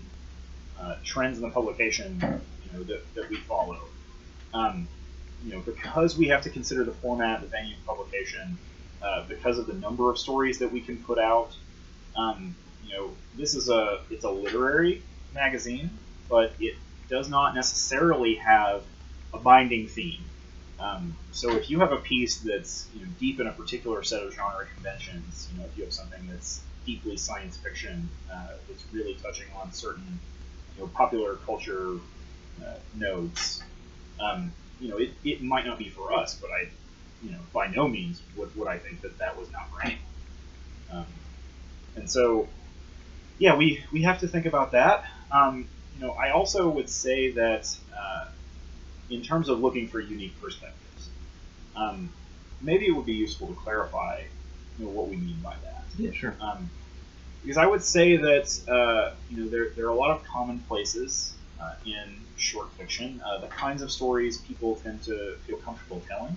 [0.79, 3.79] uh, trends in the publication, you know, that, that we follow.
[4.53, 4.87] Um,
[5.43, 8.57] you know, because we have to consider the format, the venue of publication,
[9.01, 11.55] uh, because of the number of stories that we can put out.
[12.15, 16.75] Um, you know, this is a it's a literary magazine, but it
[17.09, 18.83] does not necessarily have
[19.33, 20.25] a binding theme.
[20.79, 24.23] Um, so if you have a piece that's you know, deep in a particular set
[24.23, 28.83] of genre conventions, you know, if you have something that's deeply science fiction, uh, that's
[28.91, 30.19] really touching on certain
[30.75, 31.99] you know, popular culture
[32.61, 33.61] uh, nodes,
[34.19, 34.53] um,
[34.83, 36.69] you know, it, it might not be for us, but I,
[37.21, 39.97] you know, by no means would, would I think that that was not right.
[40.91, 41.05] Um,
[41.95, 42.49] and so,
[43.39, 45.05] yeah, we, we have to think about that.
[45.31, 47.65] Um, you know, I also would say that
[47.97, 48.25] uh,
[49.09, 51.09] in terms of looking for unique perspectives,
[51.77, 52.13] um,
[52.61, 54.23] maybe it would be useful to clarify
[54.77, 55.85] you know, what we mean by that.
[55.97, 56.35] Yeah, sure.
[56.41, 56.69] Um,
[57.41, 61.32] because I would say that uh, you know there, there are a lot of commonplaces
[61.63, 66.35] uh, in short fiction, uh, the kinds of stories people tend to feel comfortable telling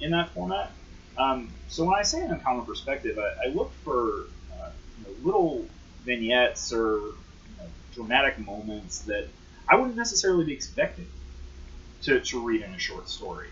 [0.00, 0.72] in that format.
[1.16, 5.14] Um, so when I say an uncommon perspective, I, I look for uh, you know,
[5.22, 5.66] little
[6.04, 7.14] vignettes or
[7.94, 9.28] dramatic moments that
[9.68, 11.08] I wouldn't necessarily be expecting
[12.02, 13.48] to, to read in a short story.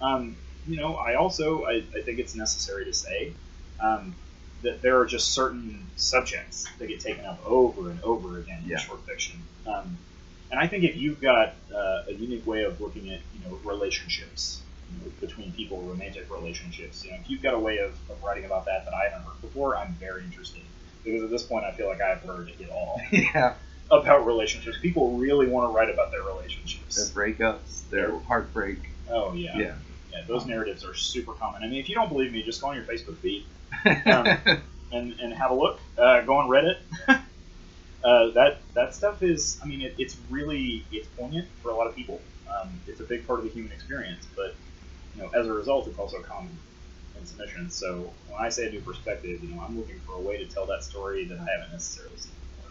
[0.00, 0.36] Um,
[0.66, 3.32] you know, I also I, I, think it's necessary to say
[3.80, 4.14] um,
[4.62, 8.78] that there are just certain subjects that get taken up over and over again in
[8.78, 9.40] short fiction.
[9.66, 9.98] Um,
[10.50, 13.58] and I think if you've got uh, a unique way of looking at you know
[13.64, 17.92] relationships you know, between people, romantic relationships, you know, if you've got a way of,
[18.10, 20.62] of writing about that that I haven't heard before, I'm very interested
[21.04, 23.00] because at this point I feel like I've heard it all.
[23.12, 23.54] yeah
[23.90, 24.78] about relationships.
[24.80, 26.96] People really want to write about their relationships.
[26.96, 28.78] Their breakups, their heartbreak.
[29.10, 29.56] Oh yeah.
[29.56, 29.74] Yeah.
[30.12, 31.62] Yeah, those narratives are super common.
[31.62, 33.44] I mean, if you don't believe me, just go on your Facebook feed
[34.06, 34.26] um,
[34.90, 35.78] and, and have a look.
[35.96, 36.78] Uh, go on Reddit.
[38.04, 41.86] uh, that that stuff is, I mean, it, it's really it's poignant for a lot
[41.86, 42.20] of people.
[42.48, 44.56] Um, it's a big part of the human experience, but
[45.14, 46.58] you know, as a result, it's also common
[47.16, 47.76] in submissions.
[47.76, 50.46] So when I say a new perspective, you know, I'm looking for a way to
[50.46, 52.34] tell that story that I haven't necessarily seen.
[52.56, 52.70] Before.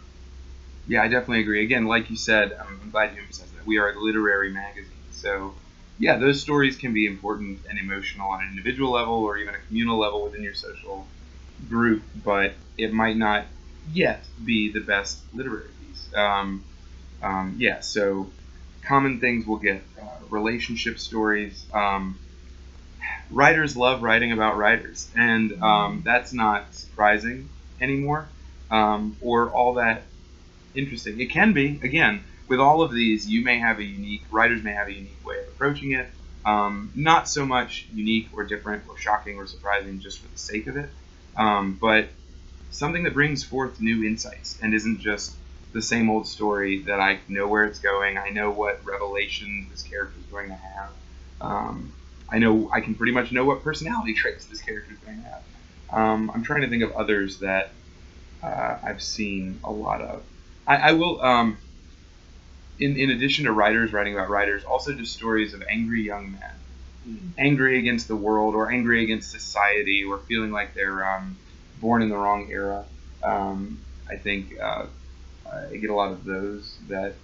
[0.86, 1.64] Yeah, I definitely agree.
[1.64, 3.66] Again, like you said, I'm glad you emphasized that.
[3.66, 4.96] We are a literary magazine.
[5.10, 5.54] So,
[5.98, 9.58] yeah, those stories can be important and emotional on an individual level or even a
[9.68, 11.06] communal level within your social
[11.68, 13.46] group, but it might not
[13.92, 16.10] yet be the best literary piece.
[16.14, 16.64] Um,
[17.22, 18.32] um, yeah, so
[18.86, 21.66] common things we'll get uh, relationship stories.
[21.72, 22.18] Um,
[23.30, 27.48] writers love writing about writers, and um, that's not surprising
[27.80, 28.28] anymore
[28.70, 30.04] um, or all that
[30.74, 31.20] interesting.
[31.20, 31.80] It can be.
[31.82, 35.24] Again, with all of these, you may have a unique, writers may have a unique
[35.24, 36.10] way of approaching it.
[36.44, 40.66] Um, not so much unique or different or shocking or surprising just for the sake
[40.68, 40.88] of it,
[41.36, 42.08] um, but
[42.70, 45.34] something that brings forth new insights and isn't just
[45.72, 48.18] the same old story that I know where it's going.
[48.18, 50.90] I know what revelations this character is going to have.
[51.40, 51.92] Um,
[52.28, 55.28] I know I can pretty much know what personality traits this character is going to
[55.28, 55.42] have.
[55.92, 57.70] Um, I'm trying to think of others that
[58.42, 60.22] uh, I've seen a lot of.
[60.66, 61.20] I, I will.
[61.22, 61.58] Um,
[62.78, 66.54] in in addition to writers writing about writers, also just stories of angry young men,
[67.06, 67.30] mm.
[67.36, 71.36] angry against the world or angry against society, or feeling like they're um,
[71.80, 72.84] born in the wrong era.
[73.22, 73.78] Um,
[74.08, 74.86] I think uh,
[75.50, 77.14] I get a lot of those that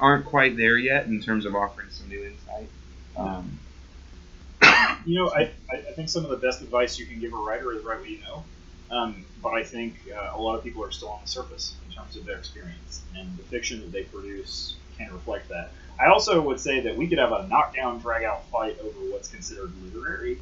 [0.00, 2.68] aren't quite there yet in terms of offering some new insight.
[3.16, 3.58] Um,
[5.06, 7.72] you know, I, I think some of the best advice you can give a writer
[7.72, 8.44] is write what you know.
[8.90, 11.94] Um, but I think uh, a lot of people are still on the surface in
[11.94, 15.72] terms of their experience, and the fiction that they produce can reflect that.
[15.98, 19.72] I also would say that we could have a knockdown, drag-out fight over what's considered
[19.82, 20.38] literary.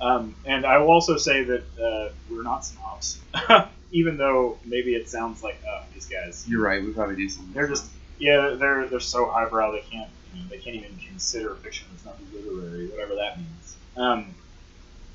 [0.00, 3.20] Um, and I will also say that uh, we're not snobs,
[3.92, 6.44] even though maybe it sounds like uh, these guys.
[6.46, 6.82] you're right.
[6.82, 7.52] We probably do something.
[7.54, 11.54] They're just yeah, they're they're so highbrow they can't you know, they can't even consider
[11.56, 13.76] fiction that's not literary, whatever that means.
[13.96, 14.34] Um,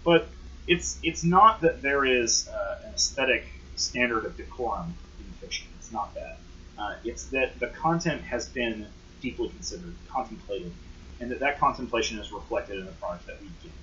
[0.03, 0.29] but
[0.67, 5.67] it's it's not that there is uh, an aesthetic standard of decorum in fiction.
[5.77, 6.39] It's not that.
[6.77, 8.87] Uh, it's that the content has been
[9.21, 10.73] deeply considered, contemplated,
[11.19, 13.73] and that that contemplation is reflected in the product that we get.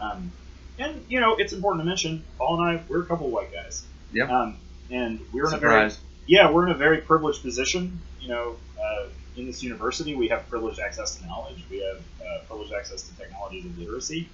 [0.00, 0.32] Um,
[0.78, 3.52] and you know, it's important to mention, Paul and I, we're a couple of white
[3.52, 3.84] guys.
[4.12, 4.30] Yep.
[4.30, 4.56] Um,
[4.90, 5.90] and we're in a very
[6.26, 8.00] yeah, we're in a very privileged position.
[8.20, 11.64] You know, uh, in this university, we have privileged access to knowledge.
[11.70, 14.28] We have uh, privileged access to technologies of literacy.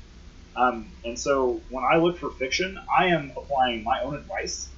[0.56, 4.68] Um, and so, when I look for fiction, I am applying my own advice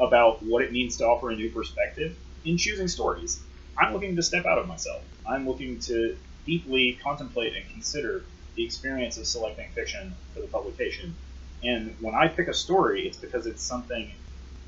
[0.00, 3.40] about what it means to offer a new perspective in choosing stories.
[3.78, 5.02] I'm looking to step out of myself.
[5.26, 8.24] I'm looking to deeply contemplate and consider
[8.54, 11.16] the experience of selecting fiction for the publication.
[11.62, 14.12] And when I pick a story, it's because it's something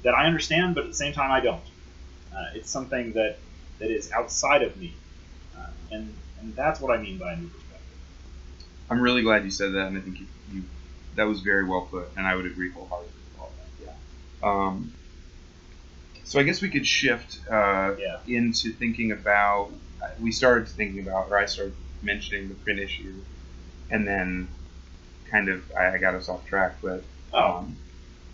[0.04, 1.64] that I understand, but at the same time I don't.
[2.32, 3.38] Uh, it's something that,
[3.78, 4.96] that is outside of me,
[5.56, 7.96] uh, and and that's what I mean by a new perspective.
[8.90, 10.64] I'm really glad you said that, and I think you, you
[11.16, 13.84] that was very well put, and I would agree wholeheartedly with all that.
[13.84, 14.48] Yeah.
[14.48, 14.92] Um,
[16.24, 18.20] so I guess we could shift uh, Yeah.
[18.26, 19.72] into thinking about.
[20.18, 23.24] We started thinking about, or I started mentioning the print issue,
[23.90, 24.48] and then
[25.30, 27.76] kind of I, I got us off track, but Oh, um,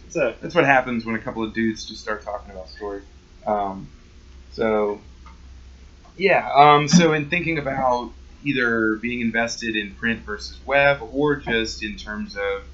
[0.05, 3.05] it's a that's what happens when a couple of dudes just start talking about stories.
[3.47, 3.93] Um,
[4.51, 5.01] so,
[6.17, 6.51] yeah.
[6.55, 11.97] Um, so, in thinking about either being invested in print versus web, or just in
[11.97, 12.65] terms of,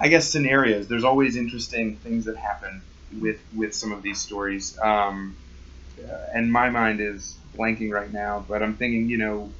[0.00, 4.78] I guess, scenarios, there's always interesting things that happen with with some of these stories.
[4.80, 5.38] Um,
[5.98, 9.54] uh, and my mind is blanking right now, but I'm thinking, you know,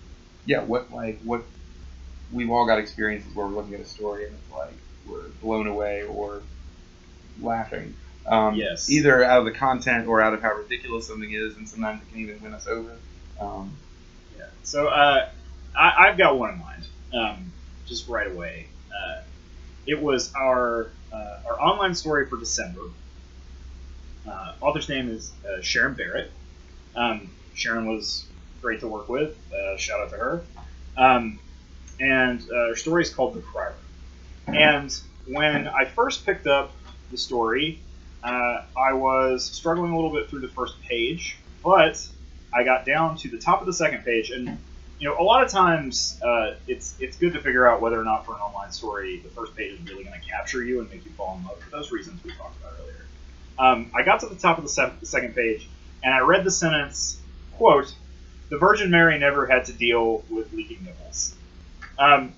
[0.44, 1.44] yeah, what like what
[2.33, 4.72] we've all got experiences where we're looking at a story and it's like
[5.07, 6.43] we're blown away or
[7.41, 7.95] laughing.
[8.26, 8.89] Um, Yes.
[8.91, 12.11] Either out of the content or out of how ridiculous something is, and sometimes it
[12.12, 12.97] can even win us over.
[13.41, 13.76] Um,
[14.39, 14.47] Yeah.
[14.62, 15.28] So uh,
[15.76, 17.53] I, I've got one in mind, um,
[17.87, 18.66] just right away.
[18.91, 19.22] Uh,
[19.87, 22.83] it was our uh, our online story for December.
[24.26, 26.30] Uh, author's name is uh, Sharon Barrett.
[26.95, 28.24] Um, Sharon was
[28.61, 29.37] great to work with.
[29.53, 30.43] Uh, shout out to her.
[32.03, 33.74] And uh, her story is called The Room.
[34.48, 36.72] And when I first picked up
[37.12, 37.80] the story,
[38.24, 42.05] uh, I was struggling a little bit through the first page, but
[42.53, 44.59] I got down to the top of the second page, and
[44.98, 48.05] you know, a lot of times uh, it's it's good to figure out whether or
[48.05, 50.90] not for an online story the first page is really going to capture you and
[50.90, 53.07] make you fall in love for those reasons we talked about earlier.
[53.59, 55.68] Um, I got to the top of the, se- the second page,
[56.03, 57.20] and I read the sentence,
[57.53, 57.94] "quote
[58.48, 61.34] The Virgin Mary never had to deal with leaking nipples,"
[61.99, 62.34] um,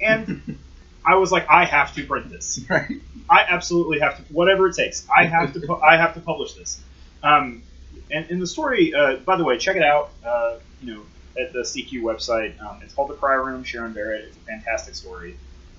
[0.00, 0.58] and
[1.06, 2.60] I was like, I have to print this.
[2.68, 3.00] right.
[3.28, 5.06] I absolutely have to, whatever it takes.
[5.14, 6.80] I have to, pu- I have to publish this.
[7.22, 7.62] Um,
[8.10, 10.10] and in the story, uh, by the way, check it out.
[10.24, 11.02] Uh, you know,
[11.38, 12.60] at the CQ website.
[12.62, 13.64] Um, it's called The Cry Room.
[13.64, 14.24] Sharon Barrett.
[14.26, 15.36] It's a fantastic story,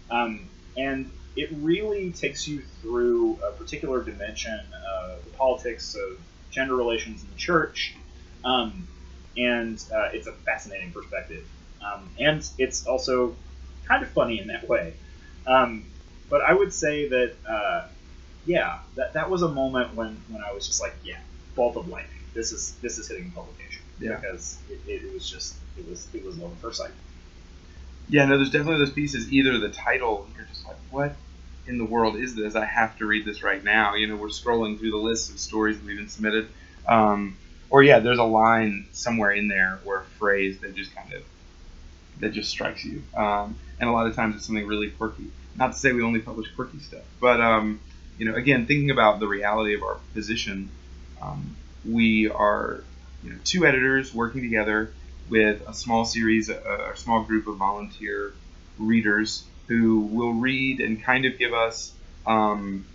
[0.10, 4.60] um, and it really takes you through a particular dimension
[5.04, 6.20] of the politics of
[6.52, 7.96] gender relations in the church,
[8.44, 8.88] um,
[9.38, 11.46] and uh, it's a fascinating perspective.
[11.86, 13.36] Um, and it's also
[13.86, 14.94] kind of funny in that way.
[15.46, 15.86] Um,
[16.30, 17.88] but I would say that, uh,
[18.46, 21.20] yeah, that, that was a moment when, when I was just like, yeah,
[21.56, 22.12] bolt of lightning.
[22.34, 24.18] This is this is hitting publication Yeah.
[24.18, 26.92] because it, it, was just it was it was love at first sight.
[28.10, 29.32] Yeah, no, there's definitely those pieces.
[29.32, 31.16] Either the title, you're just like, what
[31.66, 32.56] in the world is this?
[32.56, 33.96] I have to read this right now.
[33.96, 36.50] You know, we're scrolling through the list of stories that we've been submitted.
[36.88, 37.38] Um,
[37.70, 41.24] or yeah, there's a line somewhere in there or a phrase that just kind of
[42.20, 43.04] that just strikes you.
[43.16, 45.26] Um, and a lot of times it's something really quirky.
[45.56, 47.80] Not to say we only publish quirky stuff, but um,
[48.18, 50.70] you know, again, thinking about the reality of our position,
[51.22, 52.84] um, we are
[53.22, 54.94] you know two editors working together
[55.30, 58.34] with a small series, a, a small group of volunteer
[58.78, 61.94] readers who will read and kind of give us
[62.26, 62.86] um,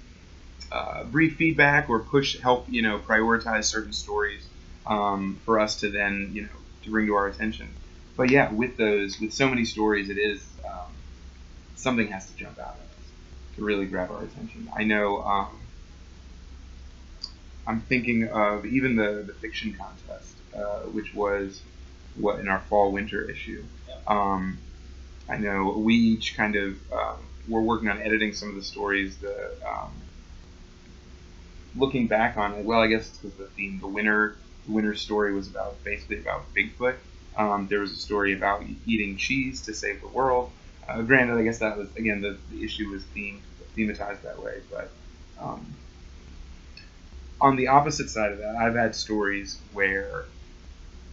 [0.70, 4.46] uh, brief feedback or push help you know prioritize certain stories
[4.86, 6.48] um, for us to then you know
[6.82, 7.74] to bring to our attention.
[8.20, 10.92] But yeah, with those with so many stories, it is um,
[11.74, 13.06] something has to jump out at us
[13.56, 14.68] to really grab our attention.
[14.76, 15.22] I know.
[15.22, 15.58] Um,
[17.66, 21.62] I'm thinking of even the, the fiction contest uh, which was
[22.14, 23.64] what in our fall winter issue.
[24.06, 24.60] Um,
[25.26, 29.16] I know we each kind of um, we're working on editing some of the stories.
[29.16, 29.92] The um,
[31.74, 33.80] looking back on it, well, I guess it's because the theme.
[33.80, 36.96] The winter the winter story was about basically about Bigfoot.
[37.40, 40.50] Um, there was a story about eating cheese to save the world.
[40.86, 43.40] Uh, granted, I guess that was again the, the issue was themed
[43.76, 44.90] thematized that way, but
[45.40, 45.74] um,
[47.40, 50.26] on the opposite side of that, I've had stories where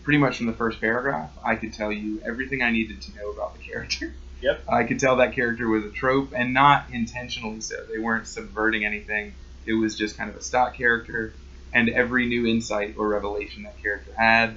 [0.03, 3.31] pretty much from the first paragraph, I could tell you everything I needed to know
[3.31, 4.13] about the character.
[4.39, 4.65] Yep.
[4.69, 7.83] I could tell that character was a trope, and not intentionally so.
[7.91, 9.33] They weren't subverting anything.
[9.65, 11.33] It was just kind of a stock character,
[11.73, 14.53] and every new insight or revelation that character had,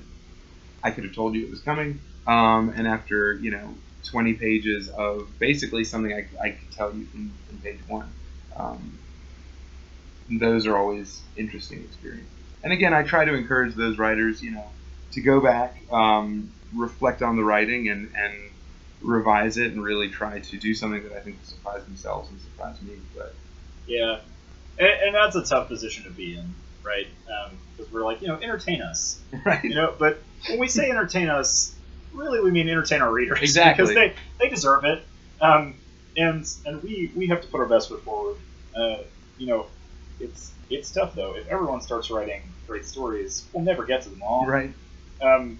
[0.83, 2.01] I could have told you it was coming.
[2.27, 3.75] Um, and after you know
[4.11, 8.15] 20 pages of basically something I, I could tell you from, from page one,
[8.57, 8.99] um,
[10.39, 12.37] those are always interesting experiences.
[12.63, 14.71] And again, I try to encourage those writers, you know,
[15.13, 18.53] to go back, um, reflect on the writing, and, and
[19.01, 22.41] revise it, and really try to do something that I think will surprise themselves and
[22.41, 22.99] surprise me.
[23.15, 23.35] But
[23.87, 24.19] Yeah,
[24.79, 26.55] and, and that's a tough position to be in,
[26.85, 27.07] right?
[27.77, 29.97] Because we're like, you know, entertain us, right, you know.
[29.99, 31.75] But when we say entertain us,
[32.13, 33.85] really we mean entertain our readers, Exactly.
[33.85, 35.05] because they they deserve it,
[35.41, 35.75] um,
[36.17, 38.37] and and we we have to put our best foot forward.
[38.75, 38.99] Uh,
[39.39, 39.67] you know,
[40.19, 41.35] it's it's tough though.
[41.37, 44.47] If everyone starts writing great stories, we'll never get to them all.
[44.47, 44.73] right,
[45.21, 45.59] Um,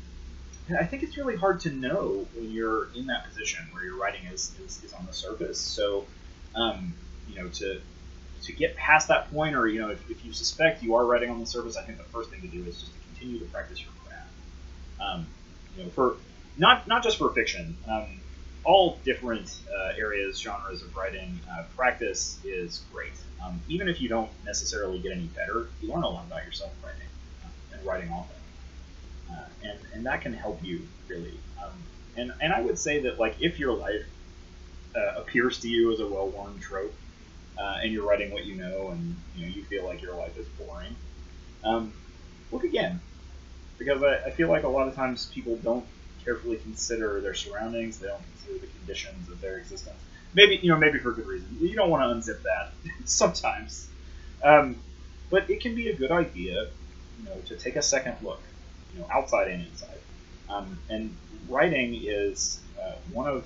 [0.69, 3.97] and I think it's really hard to know when you're in that position where your
[3.97, 5.61] writing is, is, is on the surface.
[5.61, 6.05] So,
[6.55, 6.95] um,
[7.29, 7.81] you know, to
[8.43, 11.31] to get past that point, or you know, if, if you suspect you are writing
[11.31, 13.45] on the surface, I think the first thing to do is just to continue to
[13.47, 13.91] practice your.
[15.01, 15.29] Um,
[15.75, 16.19] you know, for
[16.57, 18.23] not not just for fiction, um,
[18.65, 23.19] all different uh, areas, genres of writing, uh, practice is great.
[23.45, 26.75] Um, even if you don't necessarily get any better, you learn a lot about yourself
[26.83, 27.09] writing
[27.45, 28.37] uh, and writing often
[29.31, 31.45] uh, and and that can help you really.
[31.63, 34.07] Um, and and I would say that like if your life
[34.97, 36.99] uh, appears to you as a well-worn trope,
[37.59, 40.37] uh, and you're writing what you know, and you know you feel like your life
[40.37, 40.97] is boring,
[41.65, 41.95] um,
[42.51, 43.03] look again,
[43.81, 45.87] because I, I feel like a lot of times people don't
[46.25, 47.99] carefully consider their surroundings.
[47.99, 49.97] They don't consider the conditions of their existence.
[50.35, 51.57] Maybe you know maybe for good reason.
[51.61, 52.75] You don't want to unzip that
[53.07, 53.89] sometimes,
[54.45, 54.77] um,
[55.31, 56.69] but it can be a good idea,
[57.19, 58.43] you know, to take a second look
[58.93, 59.99] you know, outside and inside.
[60.49, 61.17] Um, and
[61.49, 63.45] writing is uh, one of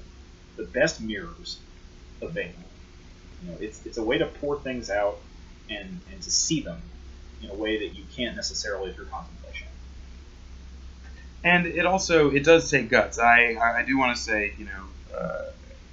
[0.57, 1.59] the best mirrors
[2.23, 2.71] available.
[3.43, 5.19] You know, it's, it's a way to pour things out
[5.69, 6.83] and, and to see them
[7.43, 9.44] in a way that you can't necessarily through contemplation.
[11.45, 13.19] And it also it does take guts.
[13.19, 15.45] I I do want to say, you know, uh,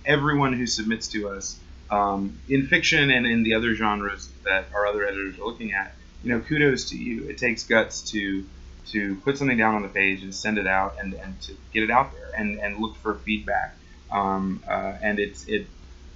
[0.06, 1.60] everyone who submits to us
[1.92, 5.94] um, in fiction and in the other genres that our other editors are looking at,
[6.24, 7.30] you know, kudos to you.
[7.30, 8.46] It takes guts to
[8.88, 11.84] to put something down on the page and send it out and, and to get
[11.84, 13.76] it out there and, and look for feedback.
[14.12, 15.68] Um, uh, and it's it.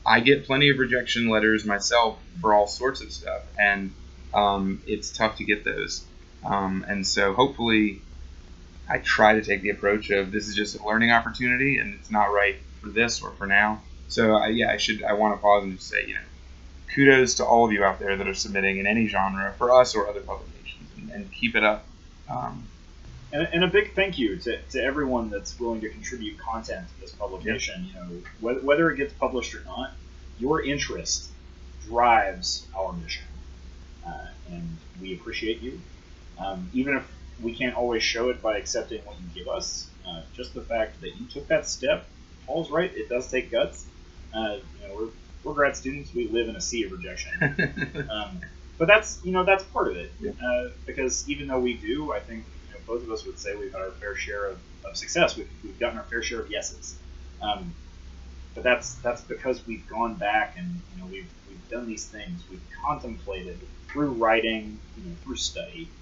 [0.05, 3.91] I get plenty of rejection letters myself for all sorts of stuff, and
[4.33, 6.05] um, it's tough to get those.
[6.45, 8.01] Um, and so hopefully,
[8.89, 12.11] I try to take the approach of this is just a learning opportunity, and it's
[12.11, 13.81] not right for this or for now.
[14.07, 16.19] So I, yeah, I should I want to pause and just say you know,
[16.93, 19.95] kudos to all of you out there that are submitting in any genre for us
[19.95, 21.85] or other publications, and, and keep it up.
[22.29, 22.67] Um,
[23.33, 27.01] And, and a big thank you to, to everyone that's willing to contribute content to
[27.01, 27.87] this publication.
[27.87, 28.07] You know,
[28.39, 29.91] whether, whether it gets published or not,
[30.39, 31.31] your interest
[31.87, 33.25] drives our mission,
[34.07, 35.81] uh, and we appreciate you.
[36.37, 37.03] Um, even if
[37.39, 41.01] we can't always show it by accepting what you give us, uh, just the fact
[41.01, 42.09] that you took that step,
[42.45, 42.91] Paul's right.
[42.95, 43.89] It does take guts.
[44.33, 45.09] Uh, you know, we're,
[45.43, 46.13] we're grad students.
[46.13, 47.31] We live in a sea of rejection.
[48.09, 48.41] Um,
[48.77, 50.31] but that's you know that's part of it Yeah.
[50.31, 53.55] uh, because even though we do, I think you know, both of us would say
[53.55, 55.37] we've had our fair share of, of success.
[55.37, 56.99] We've, we've gotten our fair share of yeses,
[57.41, 57.77] um,
[58.53, 62.43] but that's that's because we've gone back and you know we've we've done these things.
[62.49, 65.95] We've contemplated through writing, you know, through study,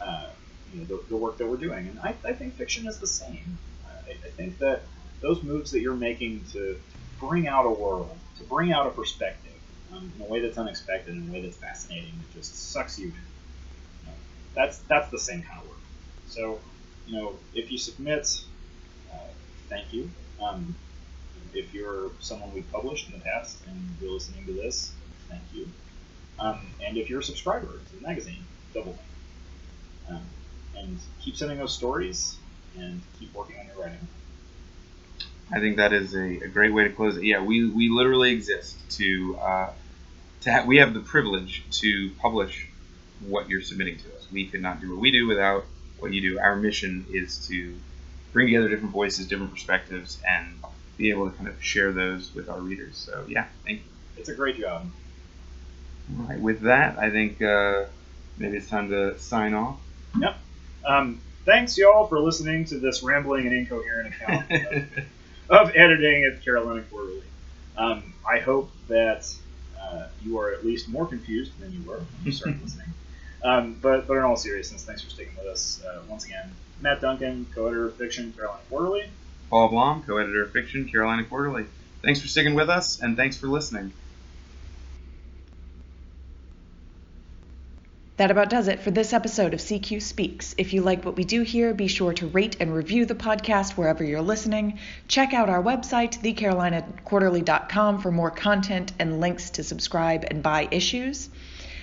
[0.00, 0.30] uh,
[0.74, 1.86] you know, the, the work that we're doing.
[1.88, 3.58] And I, I think fiction is the same.
[3.86, 4.82] I, I think that
[5.22, 6.76] those moves that you're making to
[7.20, 9.52] bring out a world, to bring out a perspective
[9.92, 13.06] um, in a way that's unexpected, in a way that's fascinating, that just sucks you
[13.06, 13.12] in.
[13.12, 14.12] You know,
[14.54, 15.78] that's that's the same kind of work.
[16.26, 16.60] So,
[17.06, 18.26] you know, if you submit,
[19.12, 19.16] uh,
[19.68, 20.10] thank you.
[20.42, 20.74] Um,
[21.54, 24.92] if you're someone we've published in the past and you're listening to this,
[25.28, 25.68] thank you.
[26.38, 28.44] Um, and if you're a subscriber to the magazine,
[28.74, 29.08] double thank
[30.10, 30.16] you.
[30.16, 30.22] Um,
[30.76, 32.36] and keep sending those stories
[32.76, 34.08] and keep working on your writing.
[35.52, 37.24] I think that is a, a great way to close it.
[37.24, 39.70] Yeah, we, we literally exist to uh,
[40.42, 42.66] to ha- we have the privilege to publish
[43.20, 44.26] what you're submitting to us.
[44.32, 45.64] We could not do what we do without
[45.98, 46.38] what you do.
[46.38, 47.78] Our mission is to
[48.32, 50.58] bring together different voices, different perspectives, and
[50.96, 52.96] be able to kind of share those with our readers.
[52.96, 53.86] So yeah, thank you.
[54.16, 54.90] It's a great job.
[56.18, 57.84] All right, with that, I think uh,
[58.36, 59.78] maybe it's time to sign off.
[60.18, 60.36] Yep.
[60.86, 64.84] Um, thanks, y'all, for listening to this rambling and incoherent account of,
[65.48, 67.22] of editing at Carolina Quarterly.
[67.76, 69.32] Um, I hope that
[69.80, 72.86] uh, you are at least more confused than you were when you started listening.
[73.42, 75.82] Um, but, but in all seriousness, thanks for sticking with us.
[75.84, 76.50] Uh, once again,
[76.80, 79.04] Matt Duncan, co-editor of Fiction, Carolina Quarterly.
[79.50, 81.66] Paul Blom, co-editor of Fiction, Carolina Quarterly.
[82.02, 83.92] Thanks for sticking with us, and thanks for listening.
[88.16, 90.54] That about does it for this episode of CQ Speaks.
[90.56, 93.72] If you like what we do here, be sure to rate and review the podcast
[93.72, 94.78] wherever you're listening.
[95.08, 101.28] Check out our website, thecarolinaquarterly.com, for more content and links to subscribe and buy issues.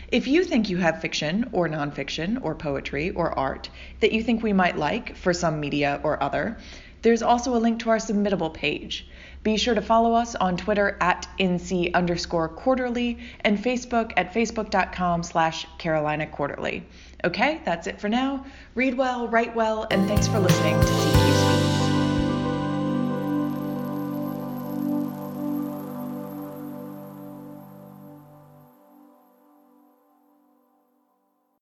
[0.07, 4.41] If you think you have fiction or nonfiction or poetry or art that you think
[4.41, 6.57] we might like for some media or other,
[7.01, 9.05] there's also a link to our submittable page.
[9.43, 15.23] Be sure to follow us on Twitter at NC underscore quarterly and Facebook at facebook.com
[15.23, 16.84] slash Carolina Quarterly.
[17.23, 18.45] Okay, that's it for now.
[18.76, 21.51] Read well, write well, and thanks for listening to CQ